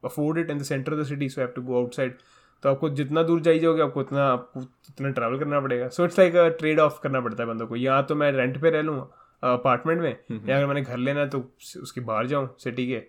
afford 0.05 0.37
it 0.39 0.51
in 0.51 0.57
the 0.57 0.63
centre 0.63 0.93
of 0.93 0.99
the 1.01 1.05
city 1.05 1.29
so 1.29 1.41
have 1.41 1.51
to 1.55 1.61
go 1.61 1.81
outside 1.81 2.17
तो 2.63 2.69
आपको 2.69 2.89
जितना 2.89 3.23
दूर 3.23 3.41
जाइए 3.41 3.59
जाओगे 3.59 3.81
आपको 3.81 3.99
उतना 3.99 4.27
आपको 4.27 4.59
उतना 4.59 5.09
ट्रैवल 5.09 5.39
करना 5.39 5.59
पड़ेगा. 5.59 5.87
So 5.87 6.05
it's 6.05 6.19
like 6.19 6.33
trade 6.59 6.79
off 6.79 6.99
करना 7.03 7.19
पड़ता 7.21 7.43
है 7.43 7.49
बंदों 7.49 7.67
को. 7.67 7.75
या 7.75 8.01
तो 8.01 8.15
मैं 8.15 8.31
रेंट 8.31 8.61
पे 8.61 8.69
रह 8.69 8.81
लूँ 8.81 8.99
अपार्टमेंट 9.43 10.01
में 10.01 10.09
या 10.49 10.57
अगर 10.57 10.65
मैंने 10.65 10.81
घर 10.81 10.97
लेना 10.97 11.19
है 11.19 11.29
तो 11.29 11.39
उसके 11.81 12.01
बाहर 12.01 12.27
जाऊँ 12.27 12.49
सिटी 12.59 12.87
के। 12.87 13.01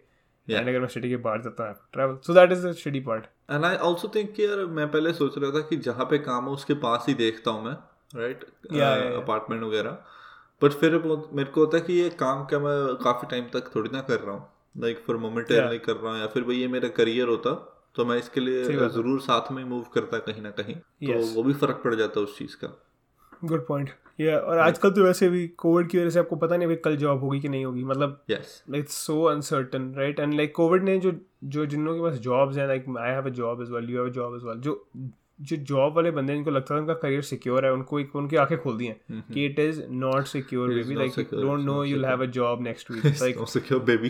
Yeah. 0.48 0.68
अगर 0.68 0.80
मैं 0.80 0.88
सिटी 0.88 1.08
के 1.08 1.16
बाहर 1.18 1.42
जाता 1.42 1.68
हूँ 1.68 1.74
travel 1.92 2.16
so 2.26 2.34
that 2.34 2.52
is 2.52 2.66
the 2.66 2.72
city 2.74 3.00
part 3.00 3.24
and 3.50 3.64
I 3.64 3.76
also 3.86 4.10
think 4.14 4.32
कि 4.34 4.44
यार 4.44 4.64
मैं 4.76 4.90
पहले 4.90 5.12
सोच 5.14 5.38
रहा 5.38 5.50
था 5.50 5.60
कि 5.68 5.76
जहाँ 5.86 6.04
पे 6.10 6.18
काम 6.18 6.46
है 6.46 6.52
उसके 6.52 6.74
पास 6.84 7.04
ही 7.08 7.14
देखता 7.14 7.50
हूँ 7.50 7.64
मैं 7.64 7.74
राइट. 8.14 8.44
अपार्टमेंट 9.16 9.62
वगैरह। 9.62 9.98
बट 10.62 10.72
फिर 10.74 10.96
मेरे 10.98 11.50
को 11.50 11.60
होता 11.60 11.76
है 11.76 11.82
कि 11.84 11.92
ये 11.92 12.08
काम 12.20 12.44
क्या 12.44 12.58
मैं 12.58 12.94
काफ़ी 13.04 13.28
टाइम 13.30 13.44
तक 13.52 13.70
थोड़ी 13.74 13.90
ना 13.92 14.00
कर 14.00 14.20
रहा 14.20 14.34
हूँ। 14.34 14.46
लाइक 14.76 15.02
फॉर 15.06 15.16
मोमेंटली 15.16 15.78
कर 15.78 15.96
रहा 15.96 16.12
हूँ 16.12 16.20
या 16.20 16.26
फिर 16.26 16.42
भाई 16.44 16.56
ये 16.56 16.68
मेरा 16.68 16.88
करियर 16.96 17.28
होता 17.28 17.54
तो 17.96 18.04
मैं 18.04 18.16
इसके 18.18 18.40
लिए 18.40 18.64
ज़रूर 18.88 19.20
साथ 19.20 19.52
में 19.52 19.64
मूव 19.64 19.84
करता 19.94 20.18
कहीं 20.24 20.42
ना 20.42 20.50
कहीं। 20.50 20.74
तो 20.74 21.26
वो 21.34 21.42
भी 21.42 21.52
फ़र्क 21.54 21.80
पड़ 21.84 21.94
जाता 21.94 22.20
है 22.20 22.26
उस 22.26 22.38
चीज़ 22.38 22.56
का। 22.56 22.68
गुड 23.44 23.66
पॉइंट 23.66 23.90
या 24.20 24.38
और 24.38 24.58
आजकल 24.58 24.90
तो 24.90 25.04
वैसे 25.04 25.28
भी 25.28 25.46
कोविड 25.58 25.88
की 25.88 25.98
वजह 25.98 26.10
से 26.10 26.18
आपको 26.18 26.36
पता 26.36 26.56
नहीं 26.56 26.66
अभी 26.66 26.76
कल 26.76 26.96
जॉब 26.96 27.20
होगी 27.20 27.40
कि 27.40 27.48
नहीं 27.48 27.64
होगी। 27.64 27.84
मतलब 27.84 28.22
yes 28.30 28.62
it's 28.74 28.96
so 29.06 29.22
uncertain 29.24 29.92
right 29.96 30.20
and 30.20 30.34
like 30.34 30.54
covid 30.54 30.82
ने 30.84 30.98
जो 30.98 31.12
जो 31.44 31.66
जिन 31.66 31.84
लोगों 31.84 31.98
के 31.98 32.10
पास 32.10 32.18
जॉब्स 32.20 32.56
हैं 32.58 32.66
like 32.68 32.84
I 32.98 33.10
have 33.10 33.26
a 33.26 33.32
job 33.38 33.62
as 33.62 33.70
well 33.70 33.90
you 33.90 33.98
have 33.98 34.06
a 34.06 34.12
job 34.12 34.34
as 34.36 34.42
well 34.44 34.60
जो 34.60 34.84
जो 35.40 35.56
जॉब 35.56 35.94
वाले 35.96 36.10
बंदे 36.10 36.34
जिनको 36.34 36.50
लगता 36.50 36.74
था 36.74 36.78
उनका 36.78 36.94
करियर 36.94 37.22
सिक्योर 37.22 37.64
है 37.64 37.72
उनको 37.72 37.98
एक 38.00 38.16
उनकी 38.16 38.36
आँखें 38.36 38.56
खोल 38.58 38.76
दी 38.76 38.86
हैं 38.86 39.22
कि 39.32 39.44
it 39.46 39.58
is 39.58 39.80
not 39.90 40.24
secure 40.26 40.68
baby 40.68 40.94
like 40.94 41.18
don't 41.32 41.60
know 41.60 41.74
not 41.74 41.86
you'll 41.86 42.04
have 42.04 42.22
a 42.22 42.26
job 42.38 42.62
next 42.62 42.90
week 42.90 43.04
like 43.04 43.36
secure 43.48 43.82
baby 43.82 44.08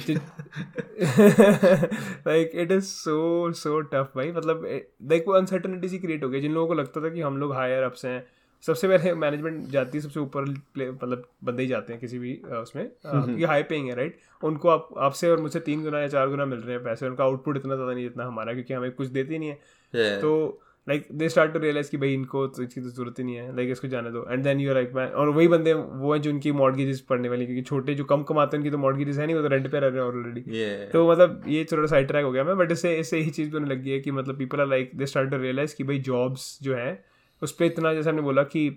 like 2.26 2.50
it 2.54 2.72
is 2.72 2.84
so 2.84 3.52
so 3.52 3.80
tough 3.80 4.12
भाई। 4.16 4.32
मतलब 4.32 4.64
लाइक 4.64 5.24
वो 5.28 5.34
अनसर्टनिटी 5.34 5.88
सी 5.88 5.98
क्रिएट 5.98 6.24
हो 6.24 6.28
गई 6.28 6.40
जिन 6.40 6.52
लोगों 6.52 6.68
को 6.68 6.74
लगता 6.74 7.00
था 7.00 7.08
कि 7.08 7.20
हम 7.20 7.36
लोग 7.36 7.54
हायर 7.54 7.82
अप्स 7.82 8.04
हैं 8.04 8.18
सबसे 8.64 8.88
पहले 8.88 9.14
मैनेजमेंट 9.16 9.64
जाती 9.70 9.98
है 9.98 10.02
सबसे 10.02 10.20
ऊपर 10.20 10.44
मतलब 10.44 11.24
बंदे 11.44 11.62
ही 11.62 11.68
जाते 11.68 11.92
हैं 11.92 12.00
किसी 12.00 12.18
भी 12.18 12.34
उसमें। 12.56 12.86
क्योंकि 13.00 13.44
हाई 13.44 13.62
पेइंग 13.64 13.88
है 13.88 13.94
राइट 13.96 14.18
उनको 14.42 14.68
आप 14.68 14.88
आपसे 15.00 15.30
और 15.30 15.40
मुझसे 15.40 15.60
तीन 15.62 15.82
गुना 15.82 16.00
या 16.00 16.08
चार 16.08 16.28
गुना 16.28 16.44
मिल 16.46 16.60
रहे 16.60 16.76
हैं 16.76 16.84
पैसे 16.84 17.08
उनका 17.08 17.24
आउटपुट 17.24 17.56
इतना 17.56 17.74
ज़्यादा 17.74 17.92
नहीं 17.92 18.04
जितना 18.04 18.26
हमारा 18.26 18.52
क्योंकि 18.54 18.74
हमें 18.74 18.90
कुछ 18.92 19.08
देते 19.08 19.32
ही 19.32 19.38
नहीं 19.38 19.48
है। 19.48 20.20
तो 20.20 20.60
like 20.86 21.06
they 21.12 21.28
start 21.28 21.52
to 21.52 21.58
realise 21.58 21.90
कि 21.90 21.96
भाई 21.96 22.12
इनको 22.14 22.46
तो 22.46 22.62
इसकी 22.62 22.80
तो 22.80 22.88
ज़रूरत 22.88 23.18
ही 23.18 23.24
नहीं 23.24 23.34
है 23.36 23.56
लाइक 23.56 23.70
इसको 23.70 23.88
जाने 23.88 24.10
दो। 24.10 24.24
And 24.30 24.44
then 24.44 24.60
you 24.60 24.74
like 24.74 24.92
man 24.94 25.08
और 25.08 25.28
वही 25.28 25.48
बंदे 25.48 25.72
वो 25.72 26.12
हैं 26.12 26.20
जो 26.22 26.30
उनकी 26.30 26.52
मॉडगेजेस 26.52 27.00
पढ़ने 27.08 27.28
वाली 27.28 27.46
क्योंकि 27.46 27.62
छोटे 27.62 27.94
जो 27.94 28.04
कम 28.04 28.22
कमाते 28.22 28.56
हैं 28.56 28.60
उनकी 28.60 28.70
तो 28.70 28.78
मॉडगेजेस 28.78 29.18
है 29.18 29.26
नहीं 29.26 29.36
वो 29.36 29.42
तो 29.42 29.48
रेंट 29.48 29.70
पे 29.72 29.80
रह 29.80 29.88
रहे 29.88 30.00
हैं 30.00 30.08
ऑलरेडी 30.08 30.44
ये 30.50 30.88
तो 30.92 31.10
मतलब 31.10 31.42
ये 31.48 31.66
थोड़ा 31.72 31.86
साइड 31.86 32.08
ट्रैक 32.08 32.24
हो 32.24 32.32
गया। 32.32 32.44
मैं 32.44 32.56
बट 32.58 32.72
इससे 32.72 32.94
इससे 32.98 33.18
यही 33.18 33.30
चीज़ 33.30 33.52
होने 33.54 33.74
लगी 33.74 33.90
है 33.90 33.98
कि 34.00 34.10
मतलब 34.10 34.38
people 34.38 34.60
are 34.60 34.66
like 34.68 34.90
they 34.94 35.06
start 35.06 35.30
to 35.30 35.38
realise 35.38 35.74
कि 35.76 35.84
भाई 35.84 35.98
जॉब्स 36.08 36.58
जो 36.62 36.74
है 36.74 36.92
उस 37.42 37.52
पर 37.52 37.64
इतना 37.64 37.94
जैसे 37.94 38.10
हमने 38.10 38.22
बोला 38.22 38.42
कि 38.42 38.68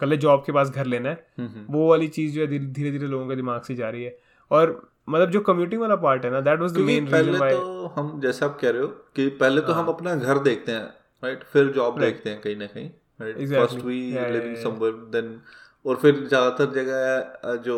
कल 0.00 0.16
जॉब 0.16 0.42
के 0.46 0.52
पास 0.52 0.70
घर 0.70 0.86
लेना 0.86 1.08
है 1.08 1.26
वो 1.70 1.88
वाली 1.88 2.08
चीज़ 2.08 2.34
जो 2.34 2.40
है 2.40 2.46
धीरे 2.46 2.90
धीरे 2.90 3.06
लोगों 3.06 3.28
के 3.28 3.36
दिमाग 3.36 3.62
से 3.62 3.74
जा 3.74 3.90
रही 3.90 4.04
है। 4.04 4.16
और 4.50 4.80
मतलब 5.08 5.30
जो 5.30 5.40
कम्यूटिंग 5.40 5.80
वाला 5.80 5.96
पार्ट 5.96 6.24
है 6.24 6.30
ना 6.30 6.40
that 6.40 6.60
was 6.60 6.72
the 6.72 6.78
main 6.78 7.06
reason 7.08 7.30
why 7.30 7.52
तो 7.52 7.86
हम 7.96 8.20
जैसे 8.20 8.44
आप 8.44 8.58
कह 8.60 8.70
रहे 8.70 8.82
हो 8.82 8.88
कि 9.16 9.28
पहले 9.40 9.60
तो 9.60 9.72
हम 9.72 9.86
अपना 9.86 10.14
घर 10.14 10.38
देखते 10.38 10.72
हैं 10.72 10.84
राइट 11.22 11.44
फिर 11.44 11.72
जॉब 11.72 12.00
देखते 12.00 12.30
हैं 12.30 12.40
कहीं 12.40 12.56
ना 12.56 12.66
कहीं 12.66 12.88
first 13.20 13.84
we 13.84 14.00
living. 14.10 14.56
Somewhere 14.56 14.92
then 15.12 15.40
और 15.84 15.96
फिर 15.96 16.24
ज़्यादातर 16.26 16.72
जगह 16.72 17.54
जो 17.64 17.76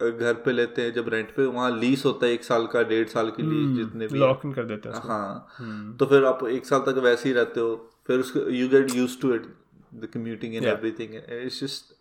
घर 0.00 0.34
पे 0.34 0.52
लेते 0.52 0.82
हैं 0.82 0.92
जब 0.92 1.08
रेंट 1.08 1.30
पे 1.34 1.44
वहाँ 1.46 1.70
लीज 1.78 2.02
होता 2.04 2.26
है 2.26 2.32
एक 2.32 2.44
साल 2.44 2.66
का 2.66 2.82
डेढ़ 2.82 3.08
साल 3.08 3.30
की 3.30 3.42
लीज 3.42 3.76
जितने 3.76 4.06
भी 4.06 4.18
लॉक 4.18 4.40
इन 4.44 4.52
कर 4.52 4.64
देते 4.64 4.88
हैं 4.88 5.02
हाँ। 5.04 5.96
तो 6.00 6.06
फिर 6.06 6.24
आप 6.24 6.44
एक 6.48 6.66
साल 6.66 6.80
तक 6.80 6.98
वैसे 7.04 7.28
ही 7.28 7.34
रहते 7.34 7.60
हो 7.60 7.74
फिर 8.08 8.20
उसको 8.20 8.40
you 8.50 8.68
get 8.68 8.94
use 8.94 9.20
to 9.20 9.34
it 9.34 9.46
the 9.94 10.08
commuting 10.14 10.54
and. 10.54 10.64
Everything 10.66 11.14
it's 11.14 11.60
just 11.60 11.94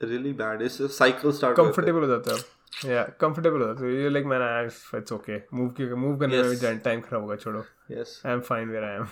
really 0.00 0.32
bad 0.34 0.62
it's 0.62 0.82
cycle 0.98 1.32
start 1.32 1.56
comfortable 1.56 2.00
हो 2.00 2.06
जाता 2.06 2.34
है 2.34 2.92
या 2.92 3.02
कंफर्टेबल 3.20 3.60
हो 3.60 3.66
जाता 3.66 3.84
है। 3.84 3.94
ये 3.94 4.08
like 4.08 4.26
man 4.26 4.42
I 4.42 4.66
it's 4.98 5.12
okay 5.12 5.38
move 5.54 5.68
के 5.78 5.94
मूव 5.94 6.18
करने 6.18 6.42
में. 6.42 6.50
भी 6.50 6.76
टाइम 6.78 7.00
खराब 7.00 7.22
होगा 7.22 7.36
छोड़ो। 7.36 7.64
Yes 7.90 8.20
I 8.26 8.32
am 8.32 8.40
fine 8.50 8.68
where 8.70 8.84
I 8.84 8.96
am 8.96 9.06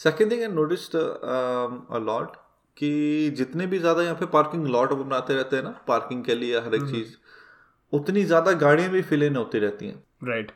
second 0.00 0.30
thing 0.30 0.42
I 0.42 0.48
noticed 0.48 0.96
a 0.96 1.98
lot 2.04 2.36
कि 2.76 2.90
जितने 3.36 3.66
भी 3.66 3.78
ज़्यादा 3.78 4.02
यहाँ 4.02 4.14
पे 4.16 4.26
पार्किंग 4.32 4.66
लॉट 4.68 4.92
बनाते 4.94 5.34
रहते 5.34 5.56
हैं 5.56 5.62
ना 5.62 5.70
पार्किंग 5.88 6.24
के 6.24 6.34
लिए 6.34 6.60
हर 6.60 6.74
एक 6.74 6.82
चीज़ 6.90 7.14
उतनी 7.92 8.22
ज़्यादा 8.24 8.52
गाड़ियाँ 8.58 8.90
भी 8.90 9.02
फिल 9.02 9.22
इन 9.22 9.36
होती 9.36 9.58
रहती 9.58 9.86
हैं। 9.86 10.02
राइट 10.24 10.52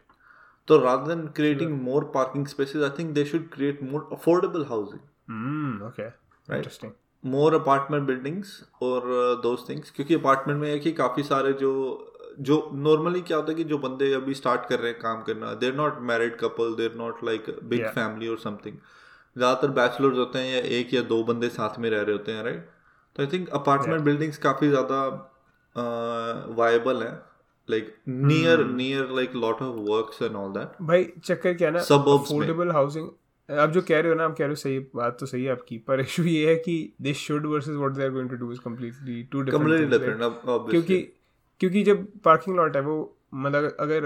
तो 0.68 0.78
rather 0.78 1.14
than 1.14 1.26
creating 1.36 1.80
more 1.82 2.04
parking 2.14 2.46
spaces 2.46 2.82
I 2.82 2.90
think 2.98 3.14
they 3.14 3.24
should 3.24 3.48
create 3.50 3.82
more 3.82 4.08
affordable 4.12 4.64
housing 4.64 5.00
hmm 5.30 5.86
okay 5.86 6.06
interesting 6.06 6.92
more 7.24 7.54
apartment 7.54 8.06
buildings 8.06 8.62
और 8.82 9.02
दोज 9.42 9.68
थिंग्स 9.68 9.90
क्योंकि 9.90 10.14
अपार्टमेंट 10.14 10.60
में 10.60 10.70
है 10.70 10.78
कि 10.78 10.92
काफ़ी 10.92 11.22
सारे 11.22 11.52
जो 11.60 11.72
जो 12.40 12.58
नॉर्मली 12.74 13.20
क्या 13.20 13.36
होता 13.36 13.50
है 13.50 13.56
कि 13.56 13.64
जो 13.64 13.78
बंदे 13.78 14.12
अभी 14.12 14.34
स्टार्ट 14.34 14.66
कर 14.68 14.78
रहे 14.78 14.90
हैं 14.90 15.00
काम 15.00 15.22
करना 15.22 15.52
they're 15.54 15.74
not 15.74 15.98
married 16.02 16.36
couple 16.38 16.74
they're 16.74 16.94
not 16.96 17.22
like 17.24 17.46
big 17.64 17.86
family 17.88 18.28
और 18.28 18.38
समथिंग 18.38 18.76
ज़्यादातर 19.36 19.70
बैचलर्स 19.70 20.18
होते 20.18 20.38
हैं 20.38 20.54
या 20.54 20.60
एक 20.78 20.94
या 20.94 21.02
दो 21.02 21.22
बंदे 21.24 21.48
साथ 21.50 21.78
में 21.78 21.88
रह 21.90 22.00
रहे 22.00 22.12
होते 22.12 22.32
हैं 22.32 22.42
राइट 22.44 22.68
तो 23.16 23.22
आई 23.22 23.28
थिंक 23.28 23.48
अपार्टमेंट 23.50 24.02
बिल्डिंग्स 24.02 24.38
काफ़ी 24.38 24.68
ज़्यादा 24.68 25.00
वायबल 26.56 27.02
है 27.02 27.12
like 27.70 27.94
near 28.08 28.64
near 28.64 29.08
like 29.10 29.34
lot 29.34 29.62
of 29.62 29.76
works 29.90 30.22
and 30.22 30.36
all 30.36 30.52
that 30.52 30.82
भाई 30.82 31.04
चक्कर 31.24 31.54
क्या 31.54 31.68
है 31.68 31.74
ना। 31.74 31.80
अफोर्डेबल 31.80 32.70
हाउसिंग 32.70 33.08
आप 33.50 33.70
जो 33.70 33.82
कह 33.82 34.00
रहे 34.00 34.08
हो 34.08 34.14
ना 34.14 34.24
आप 34.24 34.32
कह 34.32 34.44
रहे 34.44 34.48
हो 34.48 34.54
सही 34.54 34.78
बात 34.78 35.16
तो 35.20 35.26
सही 35.26 35.44
है 35.44 35.52
आपकी 35.52 35.78
पर 35.78 36.00
इशू 36.00 36.22
ये 36.22 36.48
है 36.48 36.56
कि 36.56 36.94
this 37.02 37.16
should 37.16 37.46
versus 37.46 37.74
what 37.76 37.92
they 37.92 38.04
are 38.04 38.10
going 38.10 38.30
to 38.30 38.36
do 38.36 38.52
is 38.52 38.60
completely 38.60 39.22
two 39.22 39.42
different 39.42 40.18
क्योंकि 40.70 41.00
क्योंकि 41.60 41.82
जब 41.82 42.06
पार्किंग 42.24 42.56
लॉट 42.56 42.76
है 42.76 42.82
वो 42.82 43.16
मतलब 43.34 43.76
अगर 43.80 44.02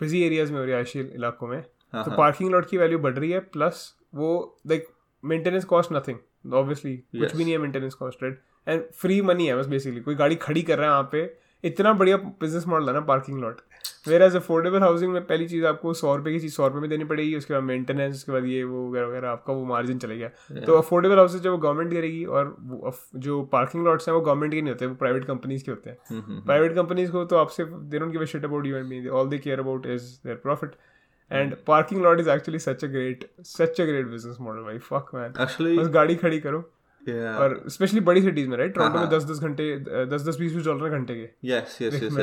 बिज़ी 0.00 0.22
एरियाज़ 0.22 0.52
में 0.52 0.58
हो 0.58 0.64
रिहायशी 0.64 1.00
इलाकों 1.00 1.48
में 1.48 1.58
हाँ, 1.58 2.04
तो 2.04 2.10
हाँ। 2.10 2.18
पार्किंग 2.18 2.50
लॉट 2.50 2.68
की 2.68 2.76
वैल्यू 2.78 2.98
बढ़ 2.98 3.18
रही 3.18 3.30
है 3.30 3.40
प्लस 3.40 3.94
वो 4.14 4.58
like 4.66 4.88
maintenance 5.24 5.64
cost 5.64 5.92
nothing 5.92 6.54
obviously 6.54 6.96
कुछ. 6.96 7.36
भी 7.36 7.42
नहीं 7.44 7.52
है 7.52 7.58
maintenance 7.58 7.94
cost 7.94 8.22
right 8.22 8.42
and 8.68 8.82
free 8.92 9.22
money 9.22 9.46
है 9.46 9.56
बस 9.56 9.66
बेसिकली 9.66 10.00
कोई 10.00 10.14
गाड़ी 10.14 10.36
खड़ी 10.36 10.62
कर 10.62 10.78
रहा 10.78 10.86
है 10.86 10.90
वहाँ 10.90 11.08
पे 11.12 11.36
इतना 11.64 11.92
बढ़िया 11.92 12.16
बिज़नेस 12.16 12.66
मॉडल 12.66 12.88
है 12.88 12.94
ना 12.94 13.00
parking 13.00 13.40
lot 13.40 13.60
whereas 14.22 14.36
affordable 14.36 14.80
housing 14.80 15.12
में 15.12 15.24
पहली 15.26 15.48
चीज़ 15.48 15.64
आपको 15.66 15.92
सौ 15.94 16.14
रुपये 16.16 16.32
की 16.32 16.40
चीज़ 16.40 16.52
सौ 16.52 16.66
रुपये 16.66 16.80
में 16.80 16.88
देनी 16.90 17.04
पड़ेगी 17.04 17.36
उसके 17.36 17.54
बाद 17.54 17.62
मेंटेनेंस 17.62 18.14
उसके 18.14 18.32
बाद 18.32 18.44
ये 18.44 18.62
वो 18.64 18.88
वगैरह 18.90 19.06
वगैरह 19.06 19.28
आपका 19.28 19.52
वो 19.52 19.64
मार्जिन 19.64 19.98
चले 19.98 20.14
चलेगा 20.14 20.64
तो 20.66 20.76
अफोर्डेबल 20.76 21.16
हाउसेज 21.16 21.42
जो 21.42 21.56
गवर्नमेंट 21.58 21.92
करेगी 21.92 22.24
और 22.24 22.56
जो 23.16 23.42
पार्किंग 23.52 23.84
लॉट्स 23.86 24.08
हैं 24.08 24.14
वो 24.14 24.20
गवर्नमेंट 24.20 24.52
के 24.52 24.62
नहीं 24.62 24.72
होते 24.72 24.86
वो 24.86 24.94
प्राइवेट 24.94 25.24
कंपनीज़ 25.24 25.64
के 25.64 25.70
होते 25.70 25.90
हम्म, 25.90 26.32
हैं 26.32 26.44
प्राइवेट 26.44 26.74
कंपनीज़ 26.74 27.12
को 27.12 27.24
तो 27.24 27.36
आपसे 27.36 27.64
they 27.64 27.98
don't 27.98 28.12
give 28.12 28.22
a 28.22 28.24
shit 28.24 28.44
about 28.44 28.66
you 28.66 28.76
and 28.76 28.86
me 28.86 29.06
all 29.08 29.28
they 29.28 29.38
care 29.38 29.60
about 29.60 29.86
is 29.86 30.10
their 30.24 30.36
profit 30.36 30.74
and 31.30 31.54
parking 31.66 32.02
lot 32.02 32.20
is 32.20 32.30
actually 32.30 32.58
such 32.58 32.84
a 32.84 32.88
great 32.88 33.30
such 33.44 33.80
a 33.80 33.84
great 33.84 34.06
business 34.06 34.36
model 34.40 34.62
भाई। 34.62 34.78
Fuck 34.78 35.10
man 35.14 35.42
actually 35.42 35.78
बस 35.78 35.88
गाड़ी 35.88 36.16
खड़ी 36.16 36.40
करो। 36.40 36.70
और 37.08 37.62
specially 37.70 38.00
बड़ी 38.06 38.22
cities 38.22 38.48
में 38.48 38.56
right 38.58 38.74
Toronto 38.74 38.98
में 38.98 39.08
दस 39.10 39.24
दस 39.30 39.38
घंटे 39.40 39.76
दस 40.06 40.28
दस 40.28 40.38
बीस 40.40 40.54
बीस 40.54 40.64
डॉलर 40.64 40.98
घंटे 40.98 41.14
के 41.14 41.28
यस 41.48 41.78
यस 41.82 42.02
यस 42.02 42.16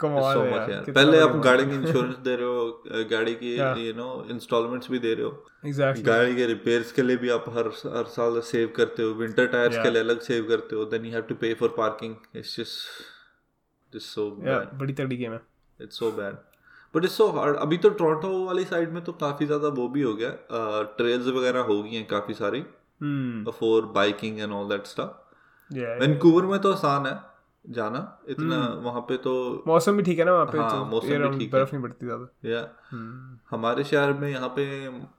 कमाल 0.00 0.36
so 0.36 0.44
यार 0.46 0.70
यार 0.70 0.90
पहले 0.90 1.18
आप 1.20 1.34
गाड़ी 1.44 1.64
की 1.66 1.74
इंश्योरेंस 1.74 2.14
दे 2.24 2.34
रहे 2.36 2.46
हो 2.46 3.06
गाड़ी 3.10 3.34
की 3.42 3.54
यू 3.86 3.92
नो 3.94 4.06
इंस्टॉलमेंट्स 4.30 4.90
भी 4.90 4.98
दे 4.98 5.12
रहे 5.14 5.24
हो। 5.24 5.32
एग्जैक्टली 5.66 6.02
गाड़ी 6.04 6.36
के 6.36 6.46
रिपेयर्स 6.46 6.92
के 6.92 7.02
लिए 7.02 7.16
भी 7.16 7.28
आप 7.30 7.44
हर 7.56 7.66
हर 7.96 8.04
साल 8.14 8.40
सेव 8.46 8.72
करते 8.76 9.02
हो 9.02 9.10
विंटर 9.14 9.46
टायर्स 9.46 9.74
Yeah. 9.74 9.84
के 9.84 9.90
लिए 9.90 10.02
अलग 10.02 10.20
सेव 10.28 10.46
करते 10.48 10.76
हो 10.76 10.84
then 10.94 11.04
you 11.06 11.12
have 11.12 11.22
to 11.28 11.34
pay 11.42 11.52
for 11.60 11.74
parking 11.76 12.14
it's 12.36 12.56
just 12.56 13.96
just 13.96 14.06
so 14.06 14.30
bad 14.40 14.78
बड़ी 14.80 14.92
तगड़ी 14.92 15.16
गेम 15.16 15.32
है। 15.32 15.40
It's 15.80 15.98
so 15.98 16.10
bad 16.12 16.34
but 16.94 17.04
it's 17.04 17.16
so 17.16 17.26
hard 17.38 17.56
अभी 17.58 17.76
तो 17.78 17.90
टोरंटो 18.00 18.30
वाली 18.46 18.64
साइड 18.64 18.92
में 18.92 19.02
तो 19.04 19.12
काफ़ी 19.20 19.46
ज़्यादा 19.46 19.68
वो 19.76 19.88
भी 19.88 20.02
हो 20.02 20.14
गया 20.14 20.30
ट्रेल्स 20.98 21.26
वगैरह 21.28 21.60
हो 21.72 21.82
गई 21.82 21.94
हैं 21.94 22.06
काफ़ी 22.08 22.34
सारी। 22.34 22.64
For 23.52 23.86
biking 23.94 24.38
and 24.40 24.52
all 24.52 24.68
that 24.68 24.86
stuff 24.86 25.76
या 25.78 25.94
वैंकूवर 25.96 26.46
में 26.46 26.58
तो 26.60 26.72
आसान 26.72 27.06
है 27.06 27.18
जाना 27.64 27.98
इतना 28.28 28.56
वहाँ 28.82 29.00
पे 29.00 29.16
तो 29.16 29.32
मौसम 29.66 29.96
भी 29.96 30.02
ठीक 30.02 30.18
है 30.18 30.24
ना 30.24 30.32
वहाँ 30.32 30.46
पे 30.46 30.58
हाँ, 30.58 30.70
तो 30.70 30.84
मौसम 30.84 31.08
भी 31.08 31.38
ठीक 31.38 31.54
है। 31.54 31.60
बर्फ़ 31.60 31.74
नहीं 31.74 31.82
पड़ती 31.82 32.06
ज़्यादा। 32.06 32.50
या 32.50 32.60
हमारे 33.50 33.84
शहर 33.84 34.12
में 34.12 34.28
यहाँ 34.30 34.48
पे 34.58 34.64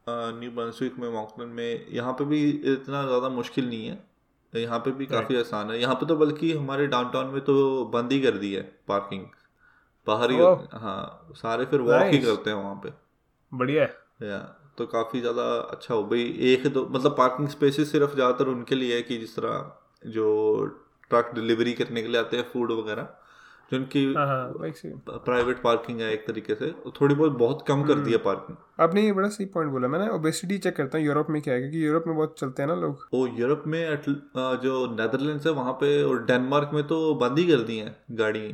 न्यू 0.09 0.51
बंसविक 0.51 0.97
में 0.99 1.09
मॉकलन 1.09 1.49
में 1.49 1.85
यहाँ 1.91 2.13
पे 2.13 2.25
भी 2.25 2.39
इतना 2.49 3.03
ज़्यादा 3.05 3.29
मुश्किल 3.29 3.67
नहीं 3.67 3.85
है। 3.87 3.99
यहाँ 4.53 4.79
पे 4.79 4.91
भी 4.91 5.05
काफ़ी 5.05 5.35
आसान 5.39 5.69
है। 5.71 5.79
यहाँ 5.81 5.95
पे 5.95 6.05
तो 6.05 6.15
बल्कि 6.15 6.51
हमारे 6.53 6.87
डाउनटाउन 6.87 7.27
में 7.27 7.41
तो 7.41 7.85
बंद 7.93 8.11
ही 8.11 8.19
कर 8.21 8.37
दी 8.37 8.53
है 8.53 8.61
पार्किंग 8.87 9.25
बाहर 10.07 10.31
ही 10.31 10.37
Oh. 10.37 10.55
हाँ 10.73 11.33
सारे 11.35 11.65
फिर 11.65 11.81
वॉक 11.81 12.03
ही 12.03 12.17
करते 12.17 12.49
हैं 12.49 12.57
वहाँ 12.57 12.75
पे। 12.75 12.93
बढ़िया 13.51 13.83
है। 13.83 14.29
या 14.29 14.39
तो 14.77 14.85
काफ़ी 14.87 15.19
ज़्यादा 15.21 15.43
अच्छा 15.71 15.93
हो। 15.93 16.03
भाई 16.05 16.23
एक 16.51 16.67
दो 16.73 16.87
मतलब 16.91 17.15
पार्किंग 17.17 17.47
स्पेसेस 17.49 17.91
सिर्फ़ 17.91 18.13
ज़्यादातर 18.15 18.47
उनके 18.49 18.75
लिए 18.75 18.95
है 18.95 19.01
कि 19.01 19.17
जिस 19.17 19.35
तरह 19.35 20.09
जो 20.09 20.27
ट्रक 21.11 21.31
डिलीवरी 21.35 21.73
करने 21.73 22.01
के 22.01 22.07
लिए 22.07 22.19
आते 22.21 22.37
हैं 22.37 22.43
फ़ूड 22.53 22.71
वगैरह 22.71 23.07
जो 23.71 23.77
उनकी 23.77 24.03
हाँ 24.13 24.25
हाँ 24.27 24.71
प्राइवेट 25.25 25.61
पार्किंग 25.63 25.99
है 26.01 26.11
एक 26.13 26.25
तरीके 26.27 26.55
से 26.55 26.71
थोड़ी 26.91 27.15
बहुत 27.15 27.31
बहुत 27.37 27.63
कम 27.67 27.83
कर 27.83 27.99
दी 27.99 28.11
है 28.11 28.17
पार्किंग 28.25 28.57
आपने 28.79 29.01
ये 29.01 29.11
बड़ा 29.13 29.29
सही 29.29 29.45
पॉइंट 29.53 29.71
बोला। 29.71 29.87
मैंने 29.87 30.09
ओबेसिटी 30.09 30.57
चेक 30.57 30.75
करता 30.75 30.97
हूँ 30.97 31.05
यूरोप 31.05 31.27
में 31.29 31.41
क्या 31.41 31.53
है? 31.53 31.59
क्योंकि 31.59 31.85
यूरोप 31.85 32.03
में 32.07 32.15
बहुत 32.15 32.35
चलते 32.39 32.61
हैं 32.61 32.67
ना 32.69 32.75
लोग। 32.77 33.07
ओ 33.13 33.25
यूरोप 33.37 33.63
में 33.67 34.01
जो 34.63 34.85
नेदरलैंड्स 34.91 35.45
है 35.45 35.51
वहाँ 35.53 35.73
पे 35.81 35.91
और 36.03 36.23
डेनमार्क 36.25 36.71
में 36.73 36.83
तो 36.87 37.13
बंद 37.15 37.39
ही 37.39 37.45
कर 37.47 37.61
दी 37.63 37.77
हैं 37.77 37.95
गाड़ी 38.17 38.53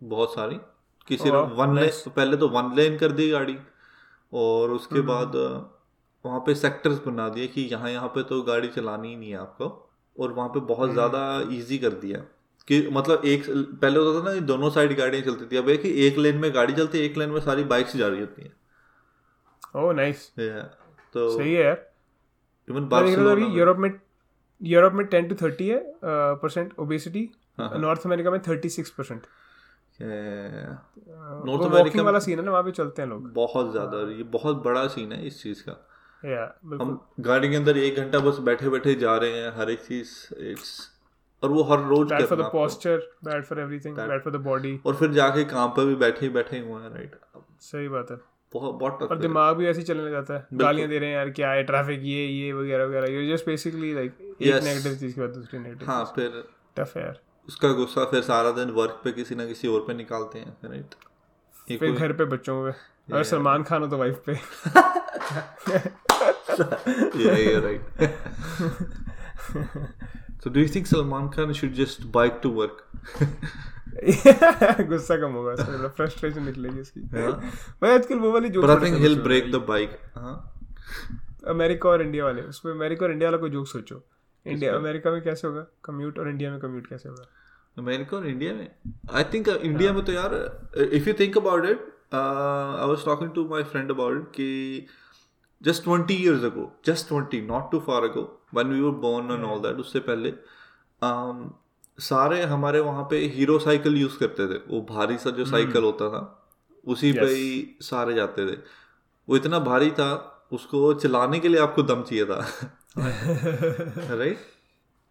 बहुत 0.00 0.34
सारी। 0.34 0.58
कि 1.08 1.16
सिर्फ़ 1.16 1.52
वन 1.54 1.74
लेन 1.74 1.90
पहले 2.08 2.36
तो 2.36 2.48
वन 2.50 2.74
लेन 2.76 2.96
कर 2.98 3.12
दी 3.12 3.28
गाड़ी। 3.30 3.56
और 4.32 4.70
उसके 4.70 5.00
बाद 5.02 5.36
वहाँ 6.24 6.40
पे 6.46 6.54
सेक्टर्स 6.54 6.98
बना 7.06 7.28
दिए 7.28 7.46
कि 7.46 7.62
यहाँ 7.62 7.90
यहाँ 7.90 8.08
पे 8.14 8.22
तो 8.22 8.42
गाड़ी 8.42 8.68
चलानी 8.68 9.08
ही 9.08 9.16
नहीं 9.16 9.30
है 9.30 9.36
आपको 9.38 9.66
और 10.16 10.32
वहाँ 10.32 10.48
पे 10.48 10.60
बहुत 10.66 10.92
ज़्यादा 10.92 11.20
इजी 11.52 11.78
कर 11.78 11.92
दिया 12.00 12.18
कि 12.68 12.80
मतलब 12.92 13.22
एक 13.26 13.44
पहले 13.48 13.98
होता 13.98 14.18
था 14.18 14.24
ना 14.24 14.34
कि 14.34 14.40
दोनों 14.46 14.70
साइड 14.70 14.96
गाड़ियाँ 14.96 15.24
चलती 15.24 15.46
थी 15.46 15.56
अब 15.56 15.68
है 15.68 15.76
कि 15.76 15.92
एक 16.06 16.18
लेन 16.18 16.36
में 16.38 16.50
गाड़ी 16.54 16.72
चलती 16.74 16.98
है 16.98 17.04
एक 17.04 17.16
लेन 17.18 17.30
में 17.30 17.40
सारी 17.40 17.64
बाइक्स 17.66 17.96
जा 17.96 18.08
रही 18.08 18.20
होती 18.20 18.42
हैं। 18.42 18.52
ओह 19.76 19.92
नाइस 19.94 20.30
तो 20.38 21.28
सही 21.38 21.54
है 21.54 21.64
यार। 21.64 21.86
इवन 22.68 22.88
बार्सिलोना 22.88 23.46
यूरोप 23.56 23.78
में 23.78 23.90
यूरोप 24.60 24.92
में 24.92 25.06
टेन 25.06 25.28
टू 25.28 25.34
थर्टी 25.42 25.68
है 25.68 25.82
परसेंट 26.04 26.72
ओबेसिटी। 26.78 27.28
नॉर्थ 27.58 28.06
अमेरिका 28.06 28.30
में 28.30 28.40
thirty 28.48 28.68
six 28.70 28.90
percent 28.90 29.22
North 30.00 31.62
America 31.64 32.02
वाला 32.02 32.18
सीन 32.18 32.38
है 32.38 32.44
ना 32.44 32.50
वहाँ 32.50 32.62
पे 32.62 32.70
चलते 32.72 33.02
हैं 33.02 33.08
लोग। 33.08 33.32
बहुत 33.34 33.70
ज़्यादा 33.72 34.00
ये 34.12 34.22
बहुत 34.32 34.62
बड़ा 34.64 34.86
सीन 34.88 35.12
है 35.12 35.26
इस 35.26 35.42
चीज़ 35.42 35.62
का। 35.62 35.72
या 36.24 36.44
हम 36.62 36.98
गाड़ी 37.20 37.48
के 37.50 37.56
अंदर 37.56 37.76
एक 37.78 37.96
घंटा 37.96 38.18
बस 38.20 38.38
बैठे 38.44 38.68
बैठे 38.70 38.94
जा 38.96 39.16
रहे 39.16 39.40
हैं 39.40 39.50
हर 39.56 39.70
एक 39.70 39.80
चीज़ 39.82 40.12
इट्स 40.44 40.70
और 41.42 41.50
वो 41.50 41.62
हर 41.64 41.82
रोज 41.88 42.08
bad 42.08 42.24
for 42.26 42.38
the 42.38 42.48
posture 42.52 42.96
bad 43.24 43.44
for 43.44 43.60
everything 43.60 43.96
bad 43.96 44.22
for 44.22 44.32
the 44.32 44.40
body 44.44 44.78
और 44.86 44.96
फिर 44.96 45.12
जाके 45.12 45.44
काम 45.52 45.70
पर 45.76 45.84
भी 45.86 45.94
बैठे 45.96 46.26
ही 46.26 46.32
बैठे 46.32 46.58
हुए 46.58 46.82
हैं 46.82 46.90
राइट 46.94 47.14
सही 47.62 47.88
बात 47.88 48.10
है। 48.10 48.16
बहुत 48.52 48.74
बहुत 48.74 49.02
और 49.02 49.18
दिमाग 49.18 49.56
भी 49.56 49.66
ऐसे 49.66 49.82
चलने 49.82 50.10
जाता 50.10 50.34
है। 50.34 50.58
गालियाँ 50.58 50.88
दे 50.88 50.98
रहे 50.98 51.08
हैं 51.08 51.16
यार 51.16 51.30
क्या 51.30 51.50
है 51.50 51.62
ट्रैफ़िक 51.64 52.00
ये 52.04 52.26
ये 52.26 52.52
वगैरह 52.52 52.84
वगैरह। 52.84 53.12
यू 53.12 53.32
जस्ट 53.32 53.46
बेसिकली 53.46 53.94
लाइक 53.94 54.12
एक 54.20 54.62
नेगेटिव 54.64 54.94
चीज़ 54.94 55.14
के 55.14 55.20
बाद 55.20 55.30
दूसरी 55.30 55.58
नेगेटिव 55.58 55.88
हाँ 55.88 56.04
फिर 56.14 56.42
टफ 56.76 56.96
है 56.96 57.02
यार। 57.02 57.20
उसका 57.48 57.72
गुस्सा 57.72 58.04
फिर 58.10 58.22
सारा 58.22 58.50
दिन 58.58 58.70
वर्क 58.78 59.00
पे 59.04 59.12
किसी 59.12 59.34
ना 59.34 59.46
किसी 59.46 59.68
और 59.68 59.80
पे 59.86 59.94
निकालते 59.94 60.38
हैं 60.38 60.56
राइट 60.64 60.94
फिर 61.78 61.92
घर 61.92 62.12
पे 62.12 62.24
बच्चों 62.34 62.64
पे 62.64 62.70
अगर 63.12 63.22
सलमान 63.24 63.62
खान 63.70 63.82
हो 63.82 63.88
तो 63.88 63.98
वाइफ 63.98 64.22
पे 64.26 64.34
yeah, 66.58 67.36
you're 67.36 67.62
right. 67.62 67.80
so, 70.42 70.50
do 70.50 70.60
you 70.60 70.68
think 70.68 70.86
Salman 70.86 71.28
Khan 71.28 71.52
should 71.52 71.74
just 71.74 72.10
bike 72.12 72.40
to 72.42 72.50
work? 72.60 72.84
गुस्सा 74.88 75.16
कम 75.16 75.32
होगा 75.32 75.52
मतलब 75.52 75.92
फ्रस्ट्रेशन 75.96 76.42
निकलेगी 76.42 76.80
इसकी 76.80 77.00
भाई 77.00 77.90
आजकल 77.94 78.18
वो 78.18 78.32
वाली 78.32 78.48
I 78.48 78.52
joke 78.52 78.82
think 78.82 78.98
he'll 78.98 79.22
break 79.22 79.50
the 79.54 79.60
bike. 79.70 79.96
Huh? 80.16 80.36
America 81.48 81.88
और 81.88 82.02
इंडिया 82.02 82.24
वाले 82.24 82.42
उसमें 82.42 82.72
अमेरिका 82.72 83.06
और 83.06 83.12
इंडिया 83.12 83.30
वाला 83.30 83.40
कोई 83.40 83.50
जोक 83.50 83.66
सोचो 83.66 84.02
इंडिया 84.46 84.74
अमेरिका 84.74 85.10
में 85.10 85.22
कैसे 85.22 85.48
होगा? 85.48 85.66
कम्यूट 85.84 86.18
और 86.18 86.28
इंडिया 86.28 86.50
में 86.50 86.60
कम्यूट 86.60 86.86
कैसे 86.86 87.08
होगा? 87.08 87.26
अमेरिका 87.78 88.16
और 88.16 88.26
इंडिया 88.26 88.54
में? 88.54 88.74
आई 89.12 89.24
थिंक 89.24 89.48
इंडिया 89.48 89.92
में 89.92 90.04
तो 90.04 90.12
यार 90.12 90.34
if 90.92 91.08
you 91.08 91.14
think 91.20 91.38
about 91.38 91.64
it 91.64 91.80
I 92.14 92.88
was 92.88 93.04
talking 93.04 93.30
to 93.30 93.48
my 93.48 93.62
friend 93.62 93.90
about 93.90 94.30
कि 94.30 94.86
just 95.62 95.84
twenty 95.84 96.14
years 96.14 96.44
ago 96.44 96.72
just 96.86 97.08
twenty 97.08 97.40
not 97.40 97.70
too 97.72 97.80
far 97.80 98.04
ago 98.04 98.46
when 98.54 98.66
we 98.66 98.80
were 98.80 98.90
born 98.90 99.32
and 99.32 99.44
all 99.44 99.58
that 99.58 99.76
उससे 99.76 100.00
पहले 100.00 100.32
um, 101.02 101.50
सारे 102.00 102.42
हमारे 102.42 102.80
वहाँ 102.80 103.06
पे 103.10 103.18
हीरो 103.26 103.58
साइकिल 103.58 103.96
यूज़ 103.96 104.18
करते 104.18 104.46
थे। 104.46 104.58
वो 104.68 104.80
भारी 104.80 105.18
सा 105.18 105.30
जो 105.30 105.44
साइकिल 105.44 105.82
होता 105.82 106.08
था 106.08 106.50
उसी 106.86 107.12
yes. 107.12 107.20
पे 107.20 107.26
ही 107.26 107.76
सारे 107.80 108.14
जाते 108.14 108.46
थे। 108.46 108.56
वो 109.28 109.36
इतना 109.36 109.58
भारी 109.58 109.90
था 109.90 110.10
उसको 110.52 110.94
चलाने 110.94 111.40
के 111.40 111.48
लिए 111.48 111.60
आपको 111.60 111.82
दम 111.82 112.02
चाहिए 112.02 112.24
था। 112.24 112.46
राइट 114.18 114.38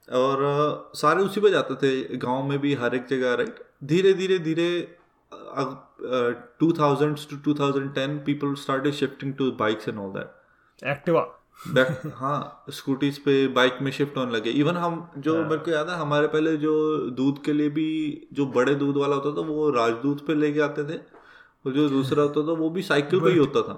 और 0.09 0.91
सारे 0.95 1.23
उसी 1.23 1.41
पे 1.41 1.49
जाते 1.51 1.75
थे। 1.75 2.17
गाँव 2.17 2.43
में 2.43 2.57
भी 2.59 2.73
हर 2.75 2.95
एक 2.95 3.05
जगह 3.09 3.33
राइट 3.33 3.59
धीरे 3.83 4.13
धीरे 4.13 4.39
धीरे 4.39 4.69
two 6.59 6.71
thousand 6.79 7.17
two 7.29 7.37
two 7.45 7.53
thousand 7.59 7.93
ten 7.95 8.17
people 8.25 8.53
started 8.55 8.93
shifting 8.93 9.33
to 9.33 9.51
bikes 9.59 9.89
and 9.89 9.99
all 9.99 10.11
that 10.11 10.87
Activa 10.87 11.25
हाँ 12.15 12.63
स्कूटीज 12.69 13.17
पे 13.19 13.47
बाइक 13.53 13.77
में 13.81 13.91
शिफ्ट 13.91 14.17
होने 14.17 14.31
लगे। 14.31 14.49
इवन 14.51 14.77
हम 14.77 14.95
जो 15.17 15.33
yeah. 15.33 15.49
मेरे 15.49 15.61
को 15.61 15.71
याद 15.71 15.89
है 15.89 15.95
हमारे 15.97 16.27
पहले 16.27 16.55
जो 16.57 16.73
दूध 17.11 17.43
के 17.43 17.53
लिए 17.53 17.69
भी 17.69 18.27
जो 18.33 18.45
बड़े 18.47 18.75
दूध 18.75 18.97
वाला 18.97 19.15
होता 19.15 19.31
था 19.37 19.45
वो 19.47 19.69
राजदूत 19.71 20.25
पे 20.27 20.35
लेके 20.35 20.61
आते 20.61 20.83
थे। 20.83 20.97
और 20.97 21.73
जो 21.73 21.87
दूसरा 21.89 22.23
होता 22.23 22.41
था 22.47 22.57
वो 22.59 22.69
भी 22.69 22.81
साइकिल 22.83 23.19
पे 23.19 23.31
ही 23.31 23.37
होता 23.37 23.61
था। 23.61 23.73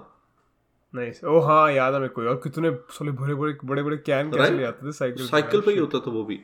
नाइस 0.94 1.24
ओ 1.24 1.40
हाँ 1.42 1.72
याद 1.72 1.94
है 1.94 2.00
मेरे 2.00 2.14
को 2.14 2.22
और 2.30 2.36
कितने 2.44 2.72
साले 2.92 3.12
बड़े 3.14 3.34
बड़े 3.36 3.54
बड़े 3.64 3.84
बड़े 3.84 3.98
कैन 4.06 4.32
कैसे 4.32 4.54
ले 4.54 4.64
आते 4.66 4.88
थे 4.88 4.92
साइकिल 4.94 5.28
साइकिल 5.28 5.62
पे 5.62 5.72
ही 5.72 5.78
होता 5.78 6.00
था 6.00 6.12
वो 6.12 6.24
भी। 6.24 6.40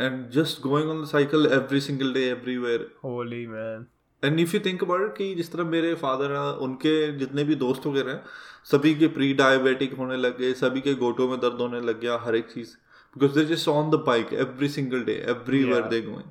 And 0.00 0.28
just 0.32 0.60
going 0.62 0.90
on 0.90 1.02
the 1.02 1.06
cycle 1.08 1.46
every 1.52 1.80
single 1.80 2.12
day 2.12 2.20
everywhere 2.28 2.86
holy 3.04 3.46
man 3.48 3.86
and 4.22 4.40
if 4.40 4.54
you 4.54 4.60
think 4.64 4.82
about 4.84 5.16
कि 5.16 5.34
जिस 5.34 5.52
तरह 5.52 5.64
मेरे 5.66 5.94
फादर 5.96 6.32
हैं 6.32 6.52
उनके 6.66 6.96
जितने 7.18 7.44
भी 7.44 7.54
दोस्त 7.56 7.86
वगैरह 7.86 8.10
हैं 8.10 8.22
सभी 8.70 8.94
के 8.94 9.06
प्री 9.14 9.32
डायबिटिक 9.34 9.94
होने 9.98 10.16
लग 10.16 10.38
गए 10.38 10.52
सभी 10.56 10.80
के 10.80 10.94
गोटों 10.96 11.28
में 11.28 11.38
दर्द 11.40 11.60
होने 11.60 11.80
लग 11.82 12.00
गया 12.00 12.18
हर 12.24 12.36
एक 12.36 12.50
चीज़। 12.50 12.76
Because 13.16 13.38
they 13.38 13.44
just 13.46 13.68
on 13.68 13.90
the 13.90 14.02
bike 14.06 14.32
every 14.34 14.68
single 14.70 15.02
day 15.04 15.14
everywhere 15.30 15.80
Yeah. 15.80 15.90
They 15.90 16.00
going 16.02 16.30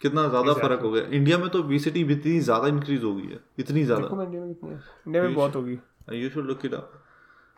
कितना 0.00 0.28
ज़्यादा 0.28 0.52
फ़र्क 0.54 0.80
हो 0.82 0.90
गया। 0.90 1.02
इंडिया 1.16 1.36
में 1.38 1.48
तो 1.48 1.58
ओबेसिटी 1.58 2.04
भी 2.04 2.14
इतनी 2.14 2.38
ज़्यादा 2.40 2.68
इंक्रीज 2.68 3.04
हो 3.04 3.14
गई 3.14 3.28
है 3.28 3.38
इतनी 3.58 3.84
ज़्यादा। 3.84 4.22
इंडिया 4.22 4.40
में 4.40 4.48
कितनी 4.48 4.70
इंडिया 4.70 5.22
में 5.22 5.34
बहुत 5.34 5.56
होगी। 5.56 5.78
You 6.12 6.30
should 6.30 6.46
look 6.46 6.64
it 6.64 6.74
up 6.74 7.02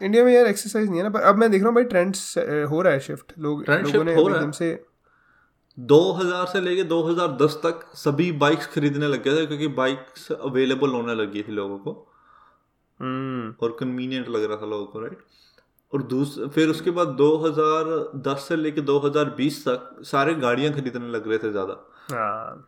India 0.03 0.25
में 0.25 0.33
यार 0.33 0.47
एक्सरसाइज 0.47 0.89
नहीं 0.89 0.99
है 0.99 1.03
ना 1.03 1.11
पर 1.11 1.21
अब 1.21 1.37
मैं 1.37 1.51
देख 1.51 1.61
रहा 1.61 1.69
हूँ 1.69 1.75
भाई 1.75 1.85
ट्रेंड्स 1.85 2.39
हो 2.71 2.83
रहा 2.83 2.93
है 2.93 3.01
शिफ्ट 3.01 3.33
लोग 3.39 3.65
Trend 3.65 3.85
लोगों 3.85 4.05
ने। 4.05 4.13
एकदम 4.13 4.51
से 4.51 4.85
2000 5.79 6.47
से 6.47 6.61
लेके 6.61 6.85
2010 6.85 7.55
तक 7.57 7.81
सभी 7.95 8.31
बाइक्स 8.33 8.67
खरीदने 8.67 9.09
लग 9.09 9.23
गए 9.23 9.37
थे 9.37 9.47
क्योंकि 9.47 9.69
बाइक्स 9.69 10.31
अवेलेबल 10.33 10.91
होने 10.91 11.15
लगी 11.15 11.43
थी 11.43 11.53
लोगों 11.53 11.79
को। 11.79 11.93
हम्म। 13.01 13.55
और 13.63 13.77
कन्वीनियंट 13.81 14.29
लग 14.29 14.45
रहा 14.45 14.57
था 14.57 14.67
लोगों 14.67 14.87
को 14.87 15.01
राइट 15.01 15.19
और 15.93 16.03
दूस 16.03 16.39
फिर 16.55 16.69
उसके 16.69 16.91
बाद 16.91 17.09
2010 17.09 18.49
से 18.49 18.57
लेके 18.57 18.81
2020 18.81 19.63
तक 19.69 20.01
सारे 20.05 20.35
गाड़ियाँ 20.35 20.73
खरीदने 20.73 21.09
लग 21.09 21.29
रहे 21.29 21.39
थे 21.39 21.51
ज़्यादा। 21.51 21.75
हाँ। 22.11 22.68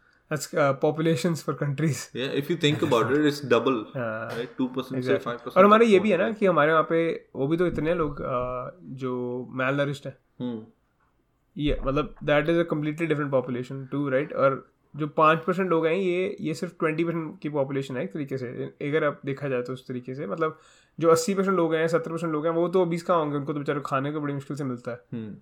that's 0.31 0.47
uh, 0.53 0.73
populations 0.73 1.41
for 1.41 1.53
countries. 1.53 2.09
Yeah 2.13 2.35
if 2.41 2.49
you 2.49 2.57
think 2.57 2.83
about 2.87 3.11
it 3.11 3.25
it's 3.25 3.41
double 3.53 3.79
right? 3.95 4.57
2% 4.57 4.85
से 4.85 4.97
exactly. 4.97 5.33
5% 5.33 5.57
और 5.57 5.65
हमारे 5.65 5.85
ये 5.85 5.99
भी 5.99 6.11
है 6.11 6.17
ना 6.17 6.31
कि 6.31 6.45
हमारे 6.45 6.71
वहाँ 6.71 6.83
पे 6.89 7.29
वो 7.35 7.47
भी 7.47 7.57
तो 7.57 7.67
इतने 7.67 7.95
लोग 7.95 8.11
uh, 8.11 8.95
जो 8.97 9.47
मैल 9.51 9.75
नरिश्ड 9.75 10.07
है। 10.07 10.17
हम्म। 10.39 10.65
ये 11.57 11.77
मतलब 11.85 12.15
that 12.23 12.49
is 12.49 12.59
a 12.59 12.63
completely 12.63 13.07
different 13.07 13.31
population 13.31 13.85
too 13.85 14.09
right 14.09 14.33
और 14.33 14.73
जो 14.95 15.07
पाँच 15.07 15.39
परसेंट 15.39 15.69
लोग 15.69 15.85
हैं 15.87 15.93
ये 15.93 16.37
ये 16.41 16.53
सिर्फ़ 16.53 16.73
ट्वेंटी 16.79 17.03
परसेंट 17.03 17.39
की 17.41 17.49
पॉपुलेशन 17.49 17.97
है 17.97 18.03
एक 18.03 18.13
तरीके 18.13 18.37
से। 18.37 18.47
अगर 18.89 19.03
आप 19.03 19.21
देखा 19.25 19.47
जाए 19.47 19.61
तो 19.61 19.73
उस 19.73 19.87
तरीके 19.87 20.15
से 20.15 20.27
मतलब 20.27 20.59
जो 20.99 21.09
अस्सी 21.09 21.33
परसेंट 21.33 21.55
लोग 21.57 21.75
हैं 21.75 21.87
सत्तर 21.87 22.11
परसेंट 22.11 22.33
लोग 22.33 22.45
हैं 22.45 22.53
वो 22.53 22.67
तो 22.67 22.85
बीस 22.85 23.03
कहाँ 23.03 23.19
होंगे? 23.19 23.37
उनको 23.37 23.53
तो 23.53 23.59
बेचारे 23.59 23.81
खाने 23.85 24.11
को 24.11 24.21
बड़ी 24.21 24.33
मुश्किल 24.33 24.57
से 24.57 24.63
मिलता 24.63 24.91
है। 24.91 25.03
हम्म। 25.13 25.35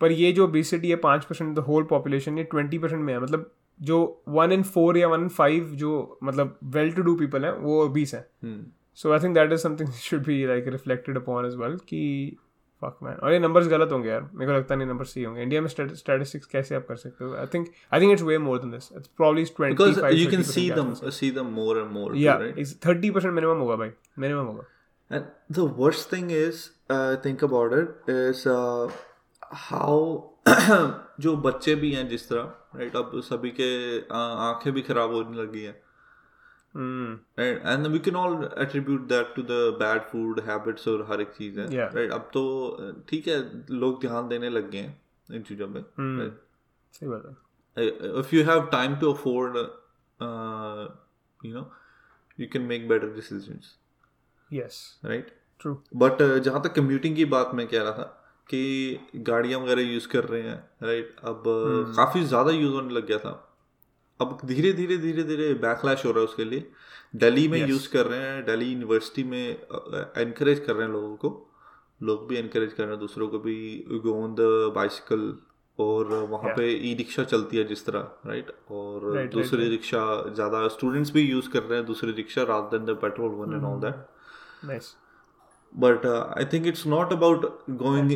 पर 0.00 0.12
ये 0.12 0.32
जो 0.32 0.44
ओबिसिटी 0.44 0.90
है 0.90 0.96
पाँच 0.96 1.24
परसेंट 1.24 1.56
द 1.56 1.58
होल 1.58 1.84
पॉपुलेशन 1.84 2.38
ये 2.38 2.44
ट्वेंटी 2.44 2.78
परसेंट 2.78 3.02
में 3.02 3.12
है। 3.14 3.20
मतलब 3.20 3.54
जो 3.82 4.22
वन 4.28 4.52
इन 4.52 4.62
फोर 4.62 4.96
या 4.96 5.08
वन 5.08 5.20
इन 5.20 5.28
फाइव 5.28 5.64
जो 5.64 6.18
मतलब 6.22 6.58
वेल 6.64 6.92
टू 6.92 7.02
डू 7.02 7.16
पीपल 7.16 7.44
हैं 7.44 7.52
वो 7.52 7.88
बीस 7.88 8.14
हैं। 8.14 8.72
So 8.94 9.12
I 9.12 9.18
think 9.18 9.34
that 9.34 9.52
is 9.52 9.60
something 9.60 9.88
should 9.88 10.24
be 10.24 10.46
like 10.46 10.68
reflected 10.68 11.16
upon 11.16 11.46
as 11.46 11.54
well 11.54 11.76
कि 11.76 12.36
फक 12.82 12.98
मैन 13.02 13.14
और 13.14 13.32
ये 13.32 13.38
नंबर्स 13.38 13.68
गलत 13.68 13.92
होंगे 13.92 14.08
यार। 14.08 14.30
मेरे 14.34 14.52
को 14.52 14.58
लगता 14.58 14.74
नहीं 14.74 14.88
नंबर 14.88 15.04
सही 15.04 15.24
होंगे। 15.24 15.42
इंडिया 15.42 15.60
में 15.60 15.68
स्टैटिस्टिक्स 15.68 16.46
कैसे 16.46 16.74
आप 16.74 16.86
कर 16.88 16.96
सकते 16.96 17.24
हो? 17.24 17.34
I 17.34 17.46
think 17.46 17.68
I 17.94 18.00
think 18.00 18.12
it's 18.12 18.22
way 18.22 18.38
more 18.38 18.58
than 18.58 18.70
this 18.70 18.92
it's 18.96 19.06
probably 19.06 19.44
25 19.44 19.70
because 19.70 19.98
you 19.98 20.04
can 20.04 20.28
30% 20.28 20.50
see 20.50 20.68
के 20.68 20.74
them 20.74 20.90
आसपास। 20.90 21.20
see 21.24 21.32
them 21.32 21.48
more 21.50 21.76
and 21.76 21.92
more 21.92 22.08
too, 22.08 22.16
या 22.16 22.40
इट्स 22.58 22.80
30% 22.86 23.26
मिनिमम 23.26 23.58
होगा 23.58 23.76
भाई। 23.76 23.90
मिनिमम 24.18 24.44
होगा। 24.44 24.62
And 25.12 25.24
the 25.58 25.66
worst 25.74 26.12
thing 26.14 26.28
is, 26.30 26.60
uh, 26.90 27.16
think 27.26 27.42
about 27.44 27.74
it, 27.74 27.88
is 28.08 28.46
uh, 28.46 28.90
how 29.70 30.24
जो 31.20 31.36
बच्चे 31.36 31.74
भी 31.74 31.92
हैं 31.92 32.08
जिस 32.08 32.28
तरह 32.28 32.42
राइट 32.76 32.96
अब 32.96 33.12
सभी 33.14 33.50
के 33.50 34.00
आँखें 34.14 34.72
भी 34.72 34.82
खराब 34.82 35.12
होने 35.12 35.42
लगी 35.42 35.62
है। 35.62 35.84
बैड 39.56 40.02
फ़ूड 40.02 40.40
हैबिट्स 40.40 40.88
हर 40.88 41.20
एक 41.20 41.28
चीज़ 41.28 41.60
है 41.60 41.94
राइट 41.94 42.12
अब 42.12 42.20
तो 42.20 42.76
ठीक 43.08 43.28
है 43.28 43.66
लोग 43.70 44.00
ध्यान 44.00 44.28
देने 44.28 44.50
लग 44.50 44.70
गए 44.70 44.78
हैं 44.78 45.00
इन 45.32 45.42
चीज़ों 45.42 45.68
में 45.68 45.80
hmm. 45.80 46.36
बात 47.04 47.36
है। 47.78 47.88
If 48.20 48.36
you 48.36 48.44
have 48.44 48.66
time 48.66 48.96
to 48.96 49.12
afford 49.12 49.56
you 51.46 51.54
know 51.54 51.72
you 52.40 52.46
can 52.52 52.62
make 52.62 52.88
better 52.88 53.06
decisions 53.06 53.78
yes 54.52 55.00
right 55.04 55.36
true 55.60 55.82
but 55.96 56.40
जहाँ 56.40 56.62
तक 56.62 56.72
कम्यूटिंग 56.72 57.16
की 57.16 57.24
बात 57.24 57.50
मैं 57.54 57.68
कह 57.68 57.82
रहा 57.82 57.92
था 57.92 58.20
कि 58.48 58.62
गाड़ियाँ 59.26 59.60
वगैरह 59.60 59.82
यूज़ 59.82 60.08
कर 60.08 60.24
रहे 60.24 60.42
हैं 60.42 60.58
राइट 60.82 61.16
अब 61.24 61.42
काफ़ी 61.96 62.24
ज़्यादा 62.24 62.50
यूज़ 62.52 62.72
होने 62.74 62.94
लग 62.94 63.06
गया 63.06 63.18
था। 63.18 63.32
अब 64.20 64.38
धीरे 64.44 64.72
धीरे 64.72 64.96
धीरे 64.98 65.22
धीरे 65.24 65.52
बैकलैश 65.62 66.04
हो 66.06 66.10
रहा 66.10 66.20
है 66.20 66.26
उसके 66.26 66.44
लिए। 66.44 66.66
दिल्ली 67.16 67.46
में 67.48 67.58
यूज़ 67.60 67.88
कर 67.92 68.06
रहे 68.06 68.20
हैं 68.20 68.44
दिल्ली 68.44 68.66
यूनिवर्सिटी 68.66 69.24
में 69.24 69.48
इनक्रेज 69.48 70.60
कर 70.66 70.74
रहे 70.74 70.86
हैं 70.86 70.92
लोगों 70.92 71.16
को। 71.16 71.30
लोग 72.00 72.28
भी 72.28 72.38
इनक्रेज 72.38 72.72
कर 72.72 72.82
रहे 72.82 72.92
हैं 72.92 73.00
दूसरों 73.00 73.28
को 73.28 73.38
भी। 73.38 73.56
गो 74.04 74.14
ऑन 74.22 74.34
द 74.34 74.72
बाइसिकल 74.74 75.32
और 75.78 76.12
वहाँ 76.30 76.52
पे 76.56 76.70
ई 76.90 76.94
रिक्शा 76.94 77.24
चलती 77.24 77.56
है 77.56 77.64
जिस 77.68 77.84
तरह 77.86 78.26
राइट 78.26 78.50
और 78.70 79.14
right, 79.14 79.32
दूसरी 79.32 79.68
रिक्शा 79.68 80.02
ज़्यादा 80.34 80.66
स्टूडेंट्स 80.68 81.10
भी 81.12 81.22
यूज़ 81.22 81.48
कर 81.50 81.62
रहे 81.62 81.78
हैं 81.78 81.86
दूसरी 81.86 82.12
रिक्शा 82.12 82.42
रात 82.50 82.70
दिन 82.74 82.84
the 82.84 82.96
petrol 83.02 83.30
one 83.30 83.54
and 83.54 83.64
all 83.64 83.80
that 83.80 84.76
but 85.73 86.05
uh, 86.11 86.21
i 86.41 86.43
think 86.51 86.67
it's 86.69 86.85
not 86.91 87.11
about 87.15 87.43
going 87.81 88.11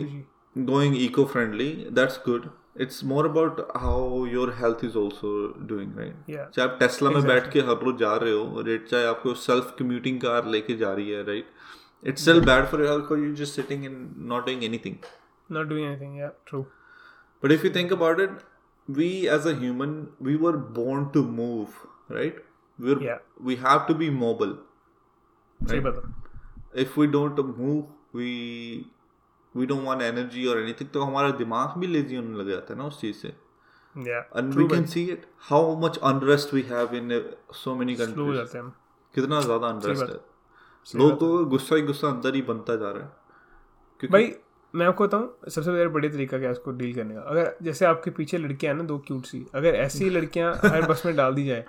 going 0.69 0.95
eco-friendly 1.07 1.67
that's 1.99 2.17
good 2.27 2.47
it's 2.85 3.01
more 3.11 3.23
about 3.29 3.59
how 3.83 3.97
your 4.35 4.45
health 4.61 4.83
is 4.87 4.95
also 5.01 5.31
doing 5.71 5.91
right 6.01 6.31
Yeah. 6.35 6.47
चाहे 6.55 6.67
आप 6.69 6.77
Tesla 6.79 7.09
में 7.17 7.23
बैठ 7.27 7.51
के 7.55 7.61
हर 7.67 7.83
रोज 7.87 7.97
जा 7.99 8.15
रहे 8.23 8.31
हो 8.31 8.61
रेट 8.69 8.87
चाहे 8.93 9.05
आपको 9.11 9.33
सेल्फ 9.41 9.75
कम्यूटिंग 9.79 10.19
कार 10.21 10.45
लेके 10.55 10.75
जा 10.83 10.93
रही 10.99 11.09
है 11.17 11.23
right 11.27 12.07
it's 12.11 12.21
still 12.23 12.41
bad 12.51 12.65
for 12.71 12.83
your 12.85 12.91
health 12.91 13.11
you 13.25 13.33
just 13.43 13.55
sitting 13.61 13.85
in 13.85 13.99
not 14.33 14.45
doing 14.45 14.63
anything 14.69 14.95
not 15.57 15.67
doing 15.67 15.85
anything 15.87 16.17
yeah 16.19 16.31
true 16.47 16.65
but 17.43 17.51
if 17.53 17.63
you 17.67 17.69
think 17.75 17.93
about 17.93 18.19
it 18.23 18.35
we 18.97 19.07
as 19.37 19.45
a 19.51 19.53
human 19.61 19.93
we 20.27 20.33
were 20.43 20.57
born 20.75 21.01
to 21.15 21.23
move 21.39 21.79
right 22.17 22.37
we're 22.79 23.01
Yeah. 23.07 23.17
we 23.49 23.57
have 23.63 23.81
to 23.89 23.95
be 24.03 24.07
mobile 24.19 24.53
सही 25.61 25.81
If 26.76 26.98
we 27.00 27.06
don't 27.06 27.40
move 27.40 28.18
we 28.18 28.30
we 29.54 29.66
don't 29.66 29.84
want 29.84 30.02
energy 30.02 30.46
और 30.46 30.58
anything 30.58 30.88
तो 30.88 31.02
हमारा 31.02 31.30
दिमाग 31.36 31.78
भी 31.78 31.86
lazy 31.86 32.16
होने 32.16 32.38
लग 32.38 32.48
जाता 32.50 32.72
है 32.74 32.78
ना 32.78 32.86
उस 32.86 33.00
चीज़ 33.00 33.16
से। 33.16 33.28
या 33.96 34.18
and 34.36 34.52
we 34.54 34.66
can 34.68 34.84
see 34.86 35.04
it 35.04 35.26
how 35.50 35.76
much 35.80 35.98
unrest 36.04 36.54
we 36.54 36.62
have 36.62 36.94
in 36.94 37.20
so 37.54 37.74
many 37.74 37.94
countries 37.94 38.56
कितना 39.14 39.40
ज़्यादा 39.40 39.68
अनरेस्ट 39.68 40.02
है। 40.02 40.20
लोगों 40.86 41.10
को 41.10 41.38
तो 41.38 41.44
गुस्सा 41.46 41.76
ही 41.76 41.82
गुस्सा 41.82 42.08
अंदर 42.08 42.34
ही 42.34 42.42
बनता 42.42 42.76
जा 42.76 42.90
रहा 42.90 43.02
है। 43.02 43.10
क्योंकि 44.00 44.12
भाई 44.12 44.26
मैं 44.74 44.86
आपको 44.86 45.04
बताऊँ 45.04 45.50
सबसे 45.50 45.70
मेरा 45.70 45.88
बड़ी 45.90 46.08
तरीका 46.08 46.38
क्या 46.38 46.48
है 46.48 46.52
इसको 46.52 46.70
डील 46.70 46.94
करने 46.94 47.14
का? 47.14 47.20
अगर 47.20 47.56
जैसे 47.62 47.84
आपके 47.84 48.10
पीछे 48.10 48.38
लड़कियाँ 48.38 48.72
हैं 48.74 48.80
ना 48.80 48.86
दो 48.86 48.98
क्यूट 48.98 49.26
सी 49.26 49.44
अगर 49.54 49.74
ऐसी 49.74 50.04
ही 50.04 50.10
लड़कियाँ 50.16 50.52
हर 50.64 50.82
बस 50.82 51.02
में 51.06 51.14
डाल 51.16 51.34
दी 51.34 51.46
जाए 51.46 51.64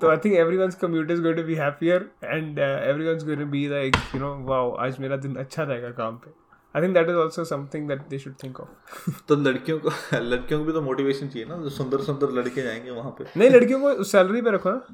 तो 0.00 0.08
I 0.10 0.16
think 0.16 0.34
everyone's 0.56 0.74
commute 0.74 1.10
is 1.10 1.22
going 1.22 1.36
to 1.36 1.42
be 1.42 1.54
happier 1.54 2.10
and 2.24 2.58
everyone's 3.08 3.24
going 3.24 3.40
to 3.40 3.46
be 3.46 3.66
like 3.68 3.96
you 4.14 4.20
know 4.20 4.34
wow 4.44 4.74
आज 4.76 4.98
मेरा 4.98 5.16
दिन 5.16 5.36
अच्छा 5.36 5.62
रहेगा 5.62 5.90
काम 5.90 6.16
पे। 6.16 6.30
I 6.74 6.82
think 6.82 6.94
that 6.94 7.08
is 7.08 7.16
also 7.16 7.44
something 7.44 7.88
that 7.88 8.06
they 8.08 8.18
should 8.18 8.34
think 8.42 8.60
of 8.60 9.10
तो 9.28 9.36
लड़कियों 9.36 9.78
को 9.78 9.90
लड़कियों 10.18 10.60
को 10.60 10.66
भी 10.66 10.72
तो 10.72 10.82
मोटिवेशन 10.82 11.28
चाहिए 11.28 11.48
ना 11.48 11.56
जो 11.56 11.70
सुंदर 11.70 12.00
सुंदर 12.00 12.32
लड़के 12.32 12.62
जाएँगे 12.62 12.90
वहाँ 12.90 13.10
पे। 13.10 13.24
नहीं 13.36 13.50
लड़कियों 13.50 13.80
को 13.80 14.02
सैलरी 14.04 14.42
पे 14.42 14.50
रखो 14.50 14.70
ना। 14.70 14.86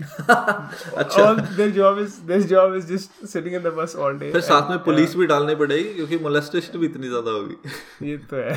अच्छा। 0.00 1.22
all 1.22 1.40
their 1.56 1.70
job 1.76 1.98
is 2.02 2.18
this 2.26 2.44
job 2.50 2.74
is 2.74 2.84
just 2.90 3.16
sitting 3.32 3.56
in 3.58 3.62
the 3.62 3.72
bus 3.78 3.94
all 3.96 4.18
day 4.18 4.30
फिर 4.32 4.40
साथ 4.40 4.70
में 4.70 4.78
पुलिस 4.84 5.16
भी 5.16 5.26
डालनी 5.26 5.54
पड़ेगी 5.54 5.94
क्योंकि 5.94 6.18
मोलेस्टेशन 6.18 6.78
भी 6.78 6.86
इतनी 6.86 7.08
ज़्यादा 7.08 7.30
होगी। 7.30 8.08
ये 8.10 8.16
तो 8.32 8.36
है। 8.36 8.54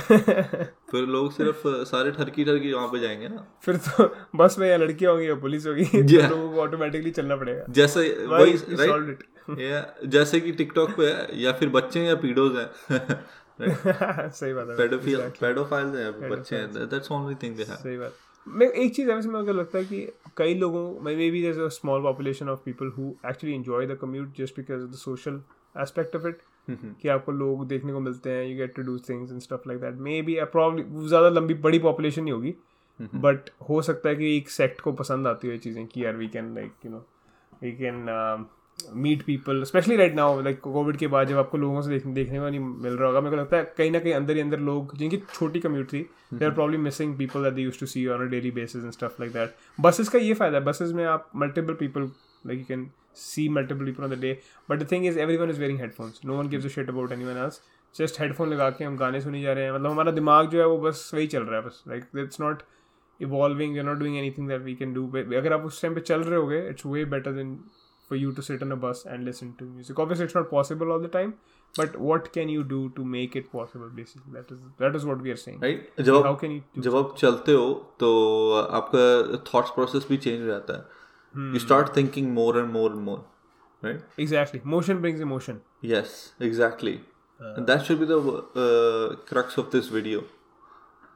फिर 0.92 1.06
लोग 1.16 1.32
सिर्फ़ 1.34 1.68
सारे 1.92 2.12
ठरकी 2.12 2.46
ठरकी 2.46 2.74
वहाँ 2.74 2.88
पे 2.88 3.00
जाएँगे 3.00 3.28
ना। 3.28 3.46
फिर 3.64 3.78
तो 3.78 4.08
बस 4.36 4.56
में 4.60 4.70
या 4.70 4.78
लड़कियाँ 4.78 5.12
होंगी 5.14 5.28
या 5.30 5.36
पुलिस 5.36 5.68
होगी 5.68 5.86
तो 5.86 6.28
लोगों 6.30 6.52
को 6.54 6.62
ऑटोमेटिकली 6.62 7.12
चलना 7.12 7.36
पड़ेगा। 7.36 7.66
जैसे 7.70 8.08
वही 8.28 8.54
राइट 8.76 9.24
या 9.60 9.86
जैसे 10.08 10.40
कि 10.40 10.52
टिकटॉक 10.52 10.90
पे 11.00 11.12
या 11.42 11.52
फिर 11.52 11.70
बच्चे 11.70 12.04
या 12.06 12.16
पीडोज 12.16 12.58
हैं। 12.58 12.70
सही 14.32 14.54
बात 14.54 14.68
है। 14.70 14.88
Exactly. 14.88 15.40
पेडोफाइल्स 15.42 15.96
हैं 15.96 16.30
बच्चे 16.30 16.56
हैं 16.56 16.90
that's 16.90 17.12
only 17.12 17.36
thing 17.44 17.56
they 17.58 17.64
have 17.64 17.76
सही 17.76 17.98
बात। 17.98 18.14
मैं 18.48 18.68
एक 18.68 18.96
चीज़ 18.96 19.10
है 19.10 19.16
वैसे 19.16 19.30
मेरे 19.30 19.46
को 19.46 19.54
लगता 19.54 19.78
है 19.78 19.86
कि 19.86 20.08
कई 20.38 20.54
लोगों 20.56 20.84
maybe 21.16 21.42
there 21.42 21.60
a 21.62 21.68
small 21.72 22.02
population 22.04 22.50
of 22.50 22.60
people 22.66 22.88
who 22.98 23.10
actually 23.30 23.56
enjoy 23.56 23.86
the 23.88 23.98
commute 24.02 24.38
just 24.38 24.56
because 24.58 24.84
of 24.84 24.92
the 24.92 24.96
social 24.98 25.42
aspect 25.76 26.16
of 26.16 26.28
it 26.28 26.42
कि 26.70 27.08
आपको 27.08 27.32
लोग 27.32 27.68
देखने 27.68 27.94
को 27.94 28.00
मिलते 28.00 28.30
हैं 28.30 28.46
you 28.46 28.58
get 28.58 28.76
to 28.76 28.82
do 28.82 28.98
things 29.10 29.32
and 29.32 29.42
stuff 29.42 29.68
like 29.68 29.82
that 29.82 29.96
maybe 30.22 30.38
problem 30.52 31.08
ज़्यादा 31.08 31.30
लंबी 31.30 31.54
बड़ी 31.62 31.80
पॉपुलेशन 31.80 32.24
नहीं 32.24 32.34
होगी 32.34 32.56
बट 33.00 33.50
हो 33.70 33.82
सकता 33.82 34.10
है 34.10 34.16
कि 34.16 34.36
एक 34.38 34.50
सेक्ट 34.50 34.82
को 34.82 34.92
पसंद 34.94 35.28
आती 35.28 35.48
हो 35.48 35.58
चीज़ें 35.58 35.86
कि 35.88 36.06
यार 36.06 36.16
we 36.16 36.28
can 36.28 36.54
like 36.56 36.86
you 36.86 36.92
know 36.92 37.06
we 37.64 37.72
can 37.72 38.06
meet 38.96 39.24
people 39.24 39.64
specially 39.64 39.96
right 39.96 40.16
now 40.16 40.42
like 40.42 40.60
covid 40.62 40.98
के 40.98 41.08
बाद 41.08 41.28
जब 41.28 41.38
आपको 41.38 41.58
लोगों 41.58 41.82
से 41.82 41.90
देख, 41.90 42.06
देखने 42.06 42.40
को 42.40 42.50
नहीं 42.50 42.60
मिल 42.60 42.94
रहा 42.94 43.08
होगा 43.08 43.22
मेरे 43.22 43.36
को 43.36 43.42
लगता 43.42 43.58
है 43.58 43.74
कहीं 43.78 43.92
ना 43.92 44.00
कहीं 44.00 44.14
अंदर 44.14 44.36
ही 44.36 44.42
अंदर 44.42 44.60
लोग 44.62 44.96
जिनकी 44.98 45.18
छोटी 45.34 45.60
कम्यूट 45.60 45.92
थी 45.94 46.06
they 46.34 46.46
are 46.46 46.52
probably 46.52 46.78
missing 46.80 47.18
people 47.18 47.44
that 47.44 47.54
they 47.54 47.62
use 47.62 47.80
to 47.80 47.86
see 47.86 48.08
on 48.08 48.22
a 48.22 48.30
daily 48.32 48.52
basis 48.52 48.84
and 48.84 48.92
stuff 48.94 49.22
like 49.22 49.34
that 49.34 49.56
buses 49.80 50.10
का 50.10 50.20
ये 50.20 50.34
फ़ायदा 50.34 50.58
है 50.58 50.64
बसेस 50.66 50.92
में 50.92 51.06
आप 51.08 51.30
multiple 51.36 51.74
people 51.76 52.10
like 52.48 52.60
you 52.60 52.66
can 52.66 52.90
see 53.16 53.44
multiple 53.50 53.88
people 53.88 54.06
on 54.06 54.12
the 54.12 54.18
day 54.18 54.30
but 54.70 54.82
the 54.82 54.86
thing 54.86 55.06
is 55.08 55.18
everyone 55.18 55.50
is 55.50 55.58
wearing 55.60 55.80
headphones. 55.80 56.20
No 56.24 56.36
one 56.36 56.50
gives 56.50 56.68
a 56.68 56.80
about 56.82 57.12
anyone 57.26 57.40
else. 57.40 57.58
जस्ट 57.96 58.20
headphone 58.22 58.50
लगा 58.50 58.70
के 58.70 58.84
हम 58.84 58.96
गाने 58.98 59.22
सुने 59.22 59.42
जा 59.42 59.54
रहे 59.54 59.64
हैं 59.64 59.72
मतलब 59.72 59.92
हमारा 59.92 60.12
दिमाग 60.12 60.50
जो 60.50 60.60
है 60.60 60.66
वो 60.66 60.78
बस 60.78 61.10
वही 61.14 61.28
चल 61.28 61.44
रहा 61.44 61.60
है 61.60 61.66
बस 61.66 61.84
like 61.88 62.04
it's 62.18 62.40
not 62.42 62.62
evolving 63.20 63.78
you 63.78 63.84
not 63.84 63.98
doing 63.98 64.18
anything 64.18 64.48
that 64.48 64.62
we 64.62 64.76
can 64.76 64.94
do 64.94 65.08
अगर 65.38 65.54
आप 65.54 65.66
उस 65.66 65.82
टाइम 65.82 65.96
पे 65.96 66.02
चल 66.02 66.22
रहे 66.22 66.40
होगे 66.40 66.60
it's 66.70 66.86
way 66.86 67.04
better 67.06 67.32
than 67.32 67.58
for 68.11 68.17
you 68.23 68.33
to 68.39 68.43
sit 68.47 68.63
on 68.65 68.73
a 68.73 68.77
bus 68.87 69.05
and 69.13 69.29
listen 69.29 69.53
to 69.61 69.69
music 69.77 70.01
obviously 70.03 70.27
it's 70.31 70.35
not 70.39 70.49
possible 70.51 70.93
all 70.97 71.01
the 71.05 71.13
time 71.15 71.33
but 71.79 71.97
what 72.09 72.29
can 72.37 72.53
you 72.57 72.65
do 72.73 72.81
to 72.99 73.05
make 73.15 73.35
it 73.41 73.49
possible 73.55 73.89
basically 74.01 74.35
that 74.37 74.53
is 74.57 74.61
that 74.83 74.99
is 74.99 75.07
what 75.11 75.25
we 75.27 75.33
are 75.37 75.41
saying 75.45 75.59
right 75.63 76.01
जब 76.09 76.15
how 76.27 76.35
आप 76.35 76.39
can 76.45 76.55
you 76.57 76.61
do 76.77 76.83
जब 76.89 76.97
आप 76.97 77.15
चलते 77.23 77.53
हो 77.53 77.65
तो 78.01 78.11
आपका 78.81 79.43
thoughts 79.53 79.71
process 79.79 80.07
भी 80.11 80.17
change 80.27 80.41
हो 80.43 80.47
जाता 80.47 80.77
है 80.77 81.53
you 81.55 81.59
start 81.67 81.97
thinking 81.97 82.33
more 82.35 82.59
and 82.59 82.71
more 82.79 82.91
and 82.93 83.01
more 83.09 83.25
right 83.85 84.23
exactly 84.27 84.61
motion 84.77 85.03
brings 85.07 85.25
emotion 85.29 85.61
yes 85.95 86.15
exactly 86.51 86.95
and 87.49 87.67
that 87.73 87.85
should 87.89 87.99
be 88.03 88.07
the 88.13 88.21
uh, 88.21 89.17
crux 89.33 89.59
of 89.65 89.71
this 89.77 89.91
video 89.99 90.23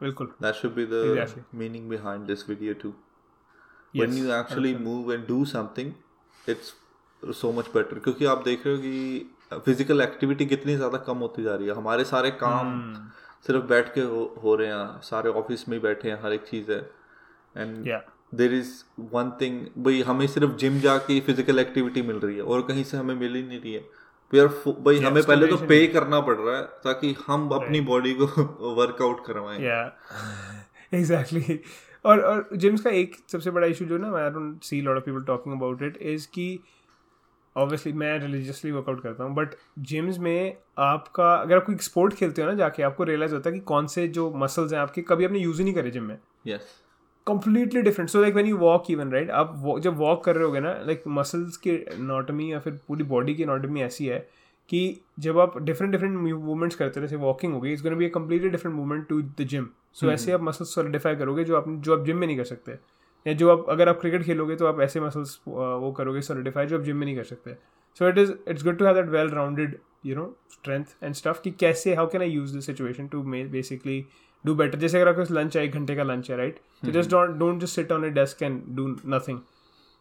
बिल्कुल 0.02 0.32
that 0.44 0.58
should 0.62 0.74
be 0.82 0.84
the 0.90 1.00
Exactly. 1.12 1.42
meaning 1.62 1.88
behind 1.94 2.34
this 2.34 2.44
video 2.50 2.76
too 2.84 2.92
Yes, 3.92 4.00
when 4.02 4.18
you 4.20 4.28
actually 4.34 4.70
move 4.82 5.08
and 5.14 5.26
do 5.30 5.38
something 5.52 5.88
it's 6.52 6.68
so 7.33 7.53
much 7.57 7.65
better 7.73 7.99
क्योंकि 7.99 8.25
आप 8.25 8.43
देख 8.43 8.65
रहे 8.67 8.75
हो 8.75 8.81
कि 8.81 9.59
physical 9.65 10.01
activity 10.01 10.45
कितनी 10.45 10.75
ज़्यादा 10.75 10.97
कम 10.97 11.17
होती 11.17 11.43
जा 11.43 11.55
रही 11.55 11.67
है। 11.67 11.73
हमारे 11.73 12.03
सारे 12.03 12.31
काम 12.31 12.67
Hmm. 12.67 13.11
सिर्फ़ 13.47 13.65
बैठ 13.65 13.93
के 13.93 14.01
हो, 14.01 14.35
हो 14.43 14.55
रहे 14.55 14.67
हैं 14.67 15.01
सारे 15.01 15.29
ऑफ़िस 15.29 15.67
में 15.69 15.77
ही 15.77 15.81
बैठे 15.83 16.09
हैं 16.09 16.21
हर 16.23 16.33
एक 16.33 16.43
चीज़ 16.43 16.71
है। 16.71 16.79
And 17.55 17.87
there 18.35 18.53
is 18.53 18.71
one 18.99 19.31
thing 19.41 19.65
भाई 19.77 20.01
हमें 20.01 20.27
सिर्फ़ 20.27 20.55
जिम 20.55 20.79
जाके 20.79 21.19
फ़िज़िकल 21.19 21.59
एक्टिविटी 21.59 22.01
मिल 22.01 22.15
रही 22.15 22.35
है 22.35 22.41
और 22.41 22.61
कहीं 22.61 22.83
से 22.83 22.97
हमें 22.97 23.15
मिल 23.15 23.35
ही 23.35 23.43
नहीं 23.43 23.59
रही 23.59 23.73
है। 23.73 23.83
यार 24.33 24.47
भाई 24.47 24.99
हमें 24.99 25.23
पहले 25.23 25.47
तो 25.47 25.57
पे 25.67 25.87
करना 25.87 26.19
पड़ 26.21 26.37
रहा 26.37 26.57
है 26.57 26.63
ताकि 26.83 27.15
हम 27.27 27.49
अपनी 27.49 27.81
बॉडी 27.81 28.13
को 28.13 28.25
वर्कआउट 28.75 29.25
करवाएँ। 29.25 29.59
Yeah. 29.59 29.89
Exactly. 30.93 31.57
और 32.05 32.19
और 32.21 32.49
जिम्स 32.55 32.81
का 32.81 32.89
एक 32.89 33.15
सबसे 33.31 33.51
बड़ा 33.51 33.67
इशू 33.67 33.85
जो 33.85 33.97
ना 33.97 34.07
I 34.17 34.29
don't 34.29 34.63
see 34.63 34.81
lot 34.81 34.97
of 34.97 35.03
people 35.03 35.23
talking 35.23 35.55
about 35.55 35.81
it 35.83 35.97
is 36.01 36.27
कि 36.27 36.59
ऑब्वियसली 37.57 37.93
मैं 37.93 38.19
रिलीजियसली 38.19 38.71
वर्कआउट 38.71 39.03
करता 39.03 39.23
हूँ 39.23 39.35
बट 39.35 39.49
जिम्स 39.79 40.17
में 40.17 40.57
आपका 40.77 41.35
अगर 41.35 41.55
आप 41.55 41.65
कोई 41.65 41.75
स्पोर्ट 41.75 42.13
खेलते 42.13 42.41
हो 42.41 42.47
ना 42.47 42.53
जाके 42.53 42.83
आपको 42.83 43.03
रियलाइज़ 43.03 43.33
होता 43.33 43.49
है 43.49 43.53
कि 43.53 43.59
कौन 43.59 43.87
से 43.87 44.07
जो 44.07 44.33
मसल्स 44.35 44.73
हैं 44.73 44.79
आपके 44.79 45.01
कभी 45.01 45.25
आपने 45.25 45.39
यूज़ 45.39 45.57
ही 45.57 45.63
नहीं 45.63 45.73
करे 45.73 45.91
जिम 45.91 46.03
में। 46.03 46.17
Yes 46.47 46.61
completely 47.27 47.81
different. 47.81 48.11
So 48.11 48.19
like 48.21 48.35
when 48.35 48.49
you 48.49 48.57
walk 48.61 48.89
even 48.95 49.13
right 49.13 49.29
आप 49.29 49.79
जब 49.79 49.97
वॉक 49.97 50.23
कर 50.23 50.35
रहे 50.35 50.43
होगे 50.43 50.59
ना 50.59 50.71
लाइक 50.71 51.03
मसल्स 51.07 51.57
की 51.57 51.77
anatomy 51.77 52.51
या 52.51 52.59
फिर 52.59 52.79
पूरी 52.87 53.03
बॉडी 53.03 53.35
की 53.35 53.45
anatomy 53.45 53.77
ऐसी 53.77 54.05
है 54.05 54.19
कि 54.69 55.01
जब 55.19 55.39
आप 55.39 55.57
डिफरेंट 55.57 55.91
डिफरेंट 55.91 56.17
मूवमेंट्स 56.17 56.75
करते 56.75 56.99
हैं 56.99 57.07
जैसे 57.07 57.15
वॉकिंग 57.15 57.53
होगी 57.53 57.73
it's 57.73 57.83
gonna 57.83 57.95
be 57.95 58.05
a 58.05 58.09
completely 58.09 58.49
different 58.49 58.77
movement 58.77 59.07
to 59.07 59.21
the 59.21 59.35
gym 59.41 59.67
so 59.93 60.11
ऐसे 60.11 60.31
आप 60.31 60.41
मसल्स 60.41 60.75
सॉलिडिफाई 60.75 61.15
करोगे 61.15 61.43
जो 61.43 61.57
आप 61.57 61.65
जो 61.69 61.99
आप 61.99 62.05
जिम 62.05 62.17
में 62.17 62.27
नहीं 62.27 62.37
कर 62.37 62.43
सकते। 62.43 62.75
या 63.27 63.33
जो 63.33 63.49
आप 63.51 63.69
अगर 63.69 63.89
आप 63.89 63.99
क्रिकेट 64.01 64.23
खेलोगे 64.23 64.55
तो 64.55 64.65
आप 64.67 64.79
ऐसे 64.81 64.99
मसल्स 65.01 65.39
वो 65.47 65.91
करोगे 65.97 66.21
सॉलिडिफाई 66.21 66.65
जो 66.65 66.77
आप 66.77 66.83
जिम 66.83 66.97
में 66.97 67.05
नहीं 67.05 67.15
कर 67.15 67.23
सकते। 67.23 67.55
So 67.99 68.09
it 68.09 68.17
is 68.17 68.31
it's 68.47 68.63
good 68.63 68.77
to 68.77 68.85
have 68.85 68.95
that 68.95 69.09
well 69.09 69.29
rounded 69.29 69.77
you 70.05 70.15
know 70.15 70.25
strength 70.51 70.85
and 71.03 71.13
stuff 71.15 71.41
कि 71.43 71.51
कैसे 71.59 71.95
how 71.95 72.07
can 72.11 72.21
I 72.21 72.29
use 72.29 72.53
this 72.55 72.65
situation 72.65 73.07
to 73.07 73.23
may 73.23 73.43
basically 73.57 74.05
do 74.45 74.55
better 74.55 74.79
जैसे 74.79 74.97
अगर 74.97 75.09
आपके 75.09 75.21
पास 75.21 75.31
लंच 75.31 75.57
है 75.57 75.63
एक 75.65 75.73
घंटे 75.73 75.95
का 75.95 76.03
लंच 76.03 76.31
है 76.31 76.37
राइट 76.37 76.59
तो 76.85 76.91
just 76.91 77.11
don't 77.11 77.37
don't 77.39 77.61
just 77.61 77.75
sit 77.75 77.91
on 77.91 78.05
a 78.05 78.09
desk 78.21 78.43
and 78.43 78.63
do 78.75 78.95
nothing 79.15 79.39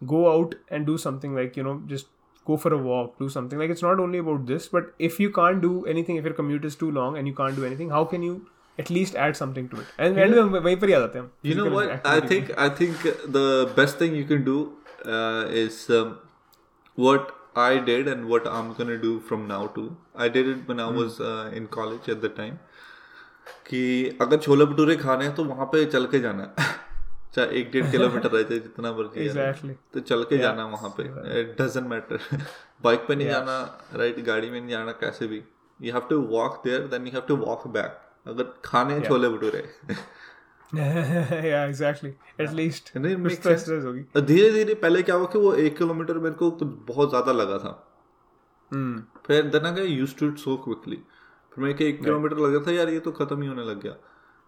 go 0.03 0.23
out 0.29 0.55
and 0.77 0.87
do 0.89 0.95
something 1.01 1.35
like 1.37 1.55
you 1.59 1.63
know 1.65 1.73
just 1.91 2.09
go 2.47 2.57
for 2.63 2.71
a 2.77 2.79
walk 2.87 3.13
do 3.21 3.27
something. 3.35 3.61
Like 3.61 3.71
it's 3.75 3.85
not 3.85 4.01
only 4.05 4.19
about 4.23 4.41
this 4.49 4.65
but 4.73 4.89
if 5.09 5.15
you 5.23 5.31
can't 5.37 5.63
do 5.65 5.71
anything 5.93 6.19
if 6.23 6.27
your 6.29 6.35
commute 6.41 6.67
is 6.71 6.77
too 6.81 6.89
long 6.97 7.17
and 7.21 7.31
you 7.31 7.37
can't 7.39 7.57
do 7.61 7.65
anything 7.69 7.93
how 7.97 8.01
can 8.11 8.27
you 8.29 8.35
at 8.79 8.91
least 8.91 9.17
add 9.25 9.37
something 9.39 9.67
to 9.73 9.81
it 9.83 9.91
and 10.07 10.21
end 10.25 10.35
में 10.53 10.61
वहीं 10.61 10.77
पर 10.77 10.89
ही 10.89 10.95
आ 10.95 10.99
जाते 10.99 11.19
हैं 11.19 11.31
You 11.51 11.57
know 11.61 11.71
what? 11.75 12.09
I 12.13 12.19
think 12.33 12.53
I 12.67 12.69
think 12.81 13.07
the 13.39 13.47
best 13.79 14.03
thing 14.03 14.17
you 14.21 14.27
can 14.33 14.45
do 14.51 14.59
uh, 15.17 15.43
is 15.65 15.81
um, 15.99 16.15
what 16.99 17.33
I 17.65 17.73
did 17.89 18.09
and 18.15 18.29
what 18.35 18.47
I'm 18.53 18.71
gonna 18.79 19.01
do 19.03 19.13
from 19.31 19.47
now 19.49 19.61
too. 19.75 19.89
I 20.27 20.29
did 20.37 20.49
it 20.55 20.69
when 20.73 20.81
I 20.87 20.89
was 21.01 21.21
uh, 21.33 21.59
in 21.61 21.69
college 21.79 22.09
at 22.17 22.25
the 22.29 22.33
time. 22.41 22.57
कि 23.69 23.83
अगर 24.23 24.37
छोले 24.45 24.65
भटूरे 24.67 24.95
खाने 24.97 25.25
हैं 25.25 25.35
तो 25.35 25.45
वहाँ 25.45 25.67
पे 25.73 25.85
चल 25.95 26.07
के 26.13 26.19
जाना 26.21 26.43
है 26.59 26.67
चाहे 27.35 27.59
एक 27.61 27.71
डेढ़ 27.73 27.91
किलोमीटर 27.91 28.31
रह 28.31 28.43
जाए 28.43 28.59
जितना 28.59 28.93
मर्ज़ी 28.93 29.27
Exactly. 29.29 29.75
तो 29.95 30.01
चल 30.11 30.23
के 30.31 30.37
yeah. 30.37 30.43
जाना 30.43 30.65
वहाँ 30.75 30.91
पे 30.99 31.05
इट 31.41 31.55
डजेंट 31.61 31.87
मैटर 31.89 32.19
बाइक 32.85 33.07
पे 33.09 33.15
नहीं 33.15 33.29
yeah. 33.29 33.39
जाना 33.39 33.99
राइट 34.01 34.21
गाड़ी 34.27 34.51
में 34.51 34.61
नहीं 34.61 34.71
जाना 34.71 34.93
कैसे 35.03 35.27
भी 35.33 35.43
you 35.81 35.93
have 35.93 36.07
to 36.11 36.21
walk 36.33 36.61
there 36.65 36.87
then 36.95 37.07
you 37.07 37.13
have 37.13 37.23
to 37.29 37.37
walk 37.45 37.67
back 37.77 38.01
अगर 38.27 38.45
खाने 38.65 38.95
हैं 38.95 39.09
छोले 39.09 39.29
भटूरे। 39.29 39.69
Yeah 40.75 41.75
तो 41.75 41.91
sense. 43.31 43.61
stress 43.61 43.85
होगी। 43.85 44.21
धीरे 44.21 44.51
धीरे 44.51 44.75
पहले 44.75 45.03
क्या 45.03 45.15
हुआ 45.15 45.27
कि 45.27 45.39
वो 45.39 45.55
एक 45.55 45.77
किलोमीटर 45.79 46.19
मेरे 46.19 46.35
को 46.35 46.51
कुछ 46.51 46.69
बहुत 46.89 47.09
ज़्यादा 47.09 47.33
लगा 47.33 47.59
था। 47.59 47.73
Hmm. 48.73 48.99
फिर 49.27 49.43
then 49.43 49.67
I 49.67 49.87
use 49.87 50.15
to 50.17 50.29
it 50.29 50.39
so 50.39 50.57
quickly 50.57 50.97
फिर 51.55 51.65
मैं 51.65 51.75
कि 51.75 51.85
एक 51.87 52.03
किलोमीटर 52.05 52.37
yeah. 52.37 52.49
लगा 52.49 52.67
था 52.67 52.73
यार 52.73 52.89
ये 52.89 53.01
तो 53.01 53.13
खत्म 53.13 53.43
ही 53.43 53.49
होने 53.49 53.65
लग 53.65 53.83
गया। 53.83 53.93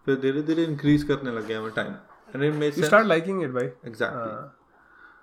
फिर 0.05 0.15
धीरे 0.15 0.41
धीरे 0.41 0.63
इंक्रीज 0.63 1.03
करने 1.03 1.31
लग 1.31 1.47
गया 1.47 1.61
मैं 1.61 1.71
time 1.71 1.93
and 2.35 2.43
it 2.43 2.53
made 2.53 2.73
you 2.73 2.83
start 2.83 3.05
liking 3.05 3.39
it 3.43 3.53
भाई। 3.53 3.65
Exactly 3.65 4.31
yeah 4.31 4.66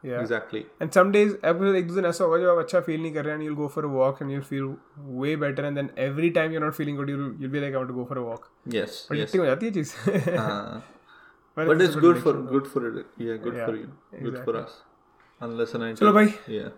exactly 0.05 0.65
and 0.83 0.93
some 0.99 1.13
days 1.17 1.35
आपको 1.51 1.75
एक 1.75 1.87
दो 1.89 1.95
दिन 1.95 2.05
ऐसा 2.07 2.25
होगा 2.25 2.39
जब 2.39 2.49
आप 2.49 2.59
अच्छा 2.59 2.81
फील 2.89 3.01
नहीं 3.03 3.13
कर 3.15 3.25
रहे 3.25 3.35
हैं 3.35 3.41
and 3.41 3.47
you'll 3.49 3.61
go 3.61 3.69
for 3.77 3.85
a 3.89 3.93
walk 3.97 4.21
and 4.25 4.35
you'll 4.35 4.49
feel 4.51 4.69
way 5.23 5.35
better 5.45 5.65
and 5.71 5.81
then 5.81 5.89
every 6.07 6.31
time 6.39 6.57
you're 6.57 6.65
not 6.67 6.77
feeling 6.81 6.99
good 7.01 7.13
you'll 7.15 7.31
you'll 7.43 7.55
be 7.57 7.63
like 7.65 7.79
I 7.79 7.83
want 7.83 7.93
to 7.95 7.97
go 8.01 8.05
for 8.13 8.19
a 8.23 8.27
walk 8.27 8.51
yes 8.75 8.83
yes 8.83 9.09
addicting 9.13 9.41
हो 9.41 9.47
जाती 9.47 9.67
है 9.67 9.73
चीज़ 9.73 9.95
But 11.57 11.67
but 11.69 11.77
it's 11.77 11.83
it's 11.83 11.97
good 11.97 12.15
good 12.15 12.23
for. 12.25 12.37
Good 12.53 12.67
for 12.67 12.87
it 12.87 13.21
या 13.27 13.37
good 13.43 13.57
for 13.57 13.77
you 13.77 14.31
good 14.31 14.45
for 14.45 14.57
us 14.57 14.81
unless 15.41 15.75
and 15.75 15.97
चलो 15.97 16.13
भाई। 16.13 16.35
या 16.57 16.71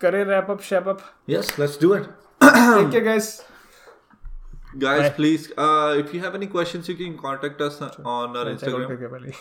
करें 0.00 0.24
wrap 0.24 0.50
up 0.50 0.60
shape 0.70 0.88
up 0.88 1.00
Yes, 1.34 1.52
let's 1.62 1.78
do 1.84 1.94
it. 1.98 2.10
Take 2.42 2.90
care 2.90 3.04
guys 3.04 3.36
Guys, 4.80 4.98
Bye. 5.02 5.12
please, 5.16 5.44
uh, 5.66 5.94
if 6.00 6.10
you 6.14 6.18
have 6.24 6.34
any 6.38 6.46
questions, 6.54 6.88
you 6.92 6.96
can 6.96 7.14
contact 7.22 7.62
us 7.68 7.78
on 8.16 8.36
our 8.40 8.48
Instagram. 8.50 9.38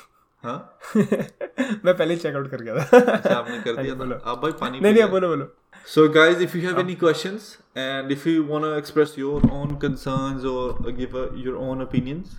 करके 0.55 0.93
पहले 0.93 1.73
हाँ 1.73 1.79
मैं 1.85 1.97
पहले 1.97 2.17
checkout 2.17 2.51
कर 2.51 2.61
गया 2.61 2.75
था 2.75 2.99
अच्छा 3.13 3.35
आपने 3.35 3.61
कर 3.61 3.83
दिया 3.83 3.95
बोलो। 3.95 4.15
था 4.15 4.31
आप 4.31 4.37
भाई 4.37 4.51
पानी 4.51 4.71
नहीं 4.71 4.81
पी 4.81 4.85
नहीं 4.85 4.95
लें। 4.95 5.03
अब 5.03 5.09
बोलो 5.09 5.27
बोलो 5.27 5.47
So, 5.85 6.07
guys, 6.07 6.41
if 6.41 6.55
you 6.55 6.61
have 6.67 6.79
any 6.79 6.95
questions 6.95 7.57
and 7.75 8.11
if 8.11 8.25
you 8.25 8.43
want 8.43 8.63
to 8.63 8.71
express 8.73 9.17
your 9.17 9.41
own 9.51 9.77
concerns 9.79 10.45
or 10.45 10.73
give 10.91 11.15
uh, 11.15 11.31
your 11.33 11.57
own 11.57 11.81
opinions, 11.81 12.33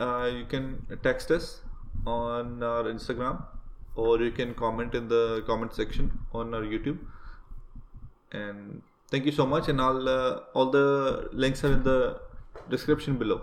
uh, 0.00 0.30
you 0.38 0.46
can 0.46 0.86
text 1.04 1.30
us 1.30 1.60
on 2.06 2.62
our 2.62 2.82
Instagram 2.84 3.44
or 3.94 4.20
you 4.20 4.32
can 4.32 4.54
comment 4.54 4.94
in 4.94 5.06
the 5.08 5.44
comment 5.46 5.72
section 5.72 6.10
on 6.32 6.54
our 6.54 6.62
YouTube. 6.62 6.98
And 8.32 8.82
thank 9.10 9.24
you 9.26 9.32
so 9.32 9.46
much. 9.46 9.68
And 9.68 9.80
all 9.80 10.08
uh, 10.08 10.40
all 10.54 10.70
the 10.70 11.28
links 11.32 11.62
are 11.64 11.72
in 11.72 11.82
the 11.82 12.20
description 12.68 13.16
below. 13.16 13.40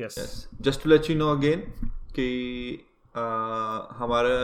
Yes 0.00 0.14
Yes. 0.18 0.48
Just 0.60 0.82
to 0.82 0.88
let 0.88 1.08
you 1.08 1.16
know 1.16 1.32
again 1.32 1.62
कि 2.14 2.28
uh, 2.78 2.87
हमारा 3.98 4.36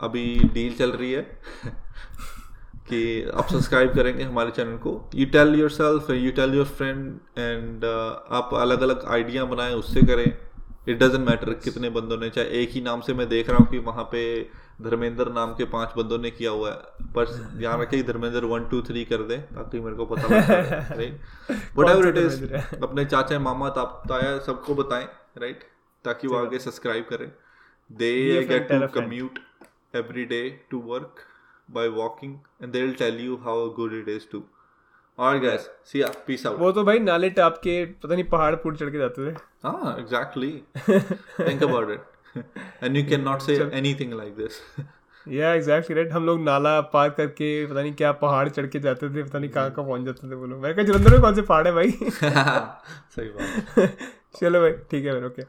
अभी 0.00 0.24
deal 0.54 0.76
चल 0.76 0.92
रही 0.92 1.12
है 1.12 1.22
कि 2.88 3.02
आप 3.34 3.48
subscribe 3.48 3.94
करेंगे 3.94 4.24
हमारे 4.24 4.50
चैनल 4.50 4.76
को। 4.76 4.94
You 5.14 5.26
tell 5.26 5.54
yourself 5.70 6.10
you 6.10 6.30
tell 6.32 6.54
your 6.54 6.66
friend 6.78 7.38
and 7.38 7.84
आप 8.30 8.50
अलग 8.54 8.82
अलग 8.82 9.04
आइडिया 9.08 9.44
बनाएँ 9.44 9.74
उससे 9.74 10.02
करें। 10.02 10.26
इट 10.88 10.98
डजेंट 10.98 11.28
मैटर 11.28 11.52
कितने 11.64 11.90
बंदों 11.90 12.16
ने 12.18 12.28
चाहे 12.30 12.62
एक 12.62 12.70
ही 12.70 12.80
नाम 12.80 13.00
से 13.00 13.14
मैं 13.14 13.28
देख 13.28 13.48
रहा 13.50 13.58
हूँ 13.58 13.66
कि 13.66 13.78
वहाँ 13.78 14.04
पे 14.12 14.22
धर्मेंद्र 14.82 15.32
नाम 15.32 15.52
के 15.54 15.64
पाँच 15.74 15.92
बंदों 15.96 16.18
ने 16.18 16.30
किया 16.30 16.50
हुआ 16.50 16.70
है। 16.70 17.10
पर 17.14 17.26
ध्यान 17.58 17.80
रखें 17.80 17.96
कि 17.96 18.02
धर्मेंद्र 18.02 18.44
वन 18.44 18.64
टू 18.64 18.80
थ्री 18.82 19.04
कर 19.04 19.22
दे 19.22 19.36
ताकि 19.52 19.80
मेरे 19.80 19.96
को 19.96 20.06
पता 20.06 20.40
right 20.96 21.20
what 21.76 21.88
ever 21.90 22.08
it 22.08 22.16
is? 22.16 22.44
अपने 22.54 23.04
चाचा 23.04 23.38
मामा 23.38 23.68
ताप 23.78 24.02
ताया 24.08 24.38
सबको 24.46 24.74
बताएँ 24.74 25.06
राइट 25.38 25.64
ताकि 26.04 26.28
वो 26.28 26.36
आगे 26.36 26.58
सब्सक्राइब 26.58 27.06
करें। 27.10 27.30
To 28.00 28.08
a 28.38 28.44
friend. 28.46 28.88
commute 28.92 29.38
every 29.94 30.24
day 30.26 30.44
to 30.70 30.78
work 30.92 31.22
by 31.68 31.88
walking 32.00 32.30
and 32.60 32.72
they'll 32.76 32.94
tell 33.02 33.18
you 33.24 33.38
how 33.46 33.56
good 33.78 33.92
it 33.98 34.08
is 34.14 34.24
too 34.32 34.42
alright 35.18 35.42
guys 35.42 35.68
see 35.90 36.00
ya 36.02 36.08
peace 36.28 36.46
out 36.50 36.58
वो 36.58 36.70
तो 36.72 36.84
भाई 36.84 36.98
नाले 36.98 37.30
टाप 37.40 37.60
के 37.66 37.84
पता 38.04 38.14
नहीं 38.14 38.24
पहाड़ 38.32 38.54
पुड़ 38.64 38.76
चढ़ 38.76 38.90
के 38.90 38.98
जाते 38.98 39.30
थे 39.30 39.34
ah 39.70 39.92
exactly 40.04 40.52
think 41.42 41.62
about 41.68 41.92
it 41.96 42.42
and 42.82 42.96
you 42.96 43.04
cannot 43.12 43.46
say 43.48 43.58
anything 43.82 44.18
like 44.22 44.34
this 44.42 44.60
या 45.26 45.52
एग्जैक्टली 45.54 45.94
राइट 45.96 46.12
हम 46.12 46.24
लोग 46.26 46.40
नाला 46.44 46.80
पार 46.94 47.10
करके 47.18 47.48
पता 47.66 47.82
नहीं 47.82 47.92
क्या 47.94 48.10
पहाड़ 48.22 48.48
चढ़ 48.48 48.66
के 48.66 48.78
जाते 48.86 49.08
थे 49.16 49.22
पता 49.22 49.38
नहीं 49.38 49.50
कहाँ 49.50 49.70
कहाँ 49.74 49.86
पहुँच 49.86 50.04
जाते 50.04 50.30
थे 50.30 50.34
वो 50.34 50.46
लोग 50.46 50.60
मैं 50.62 50.74
कहा 50.74 50.84
जलंधर 50.84 51.10
में 51.10 51.20
कौन 51.20 51.34
से 51.34 51.42
पहाड़ 51.50 51.66
है 51.66 51.72
भाई 51.74 51.90
सही 51.90 53.28
बात 53.28 53.98
चलो 54.40 54.60
भाई 54.60 54.72
ठीक 54.90 55.04
है 55.04 55.12
फिर 55.12 55.24
ओके 55.24 55.40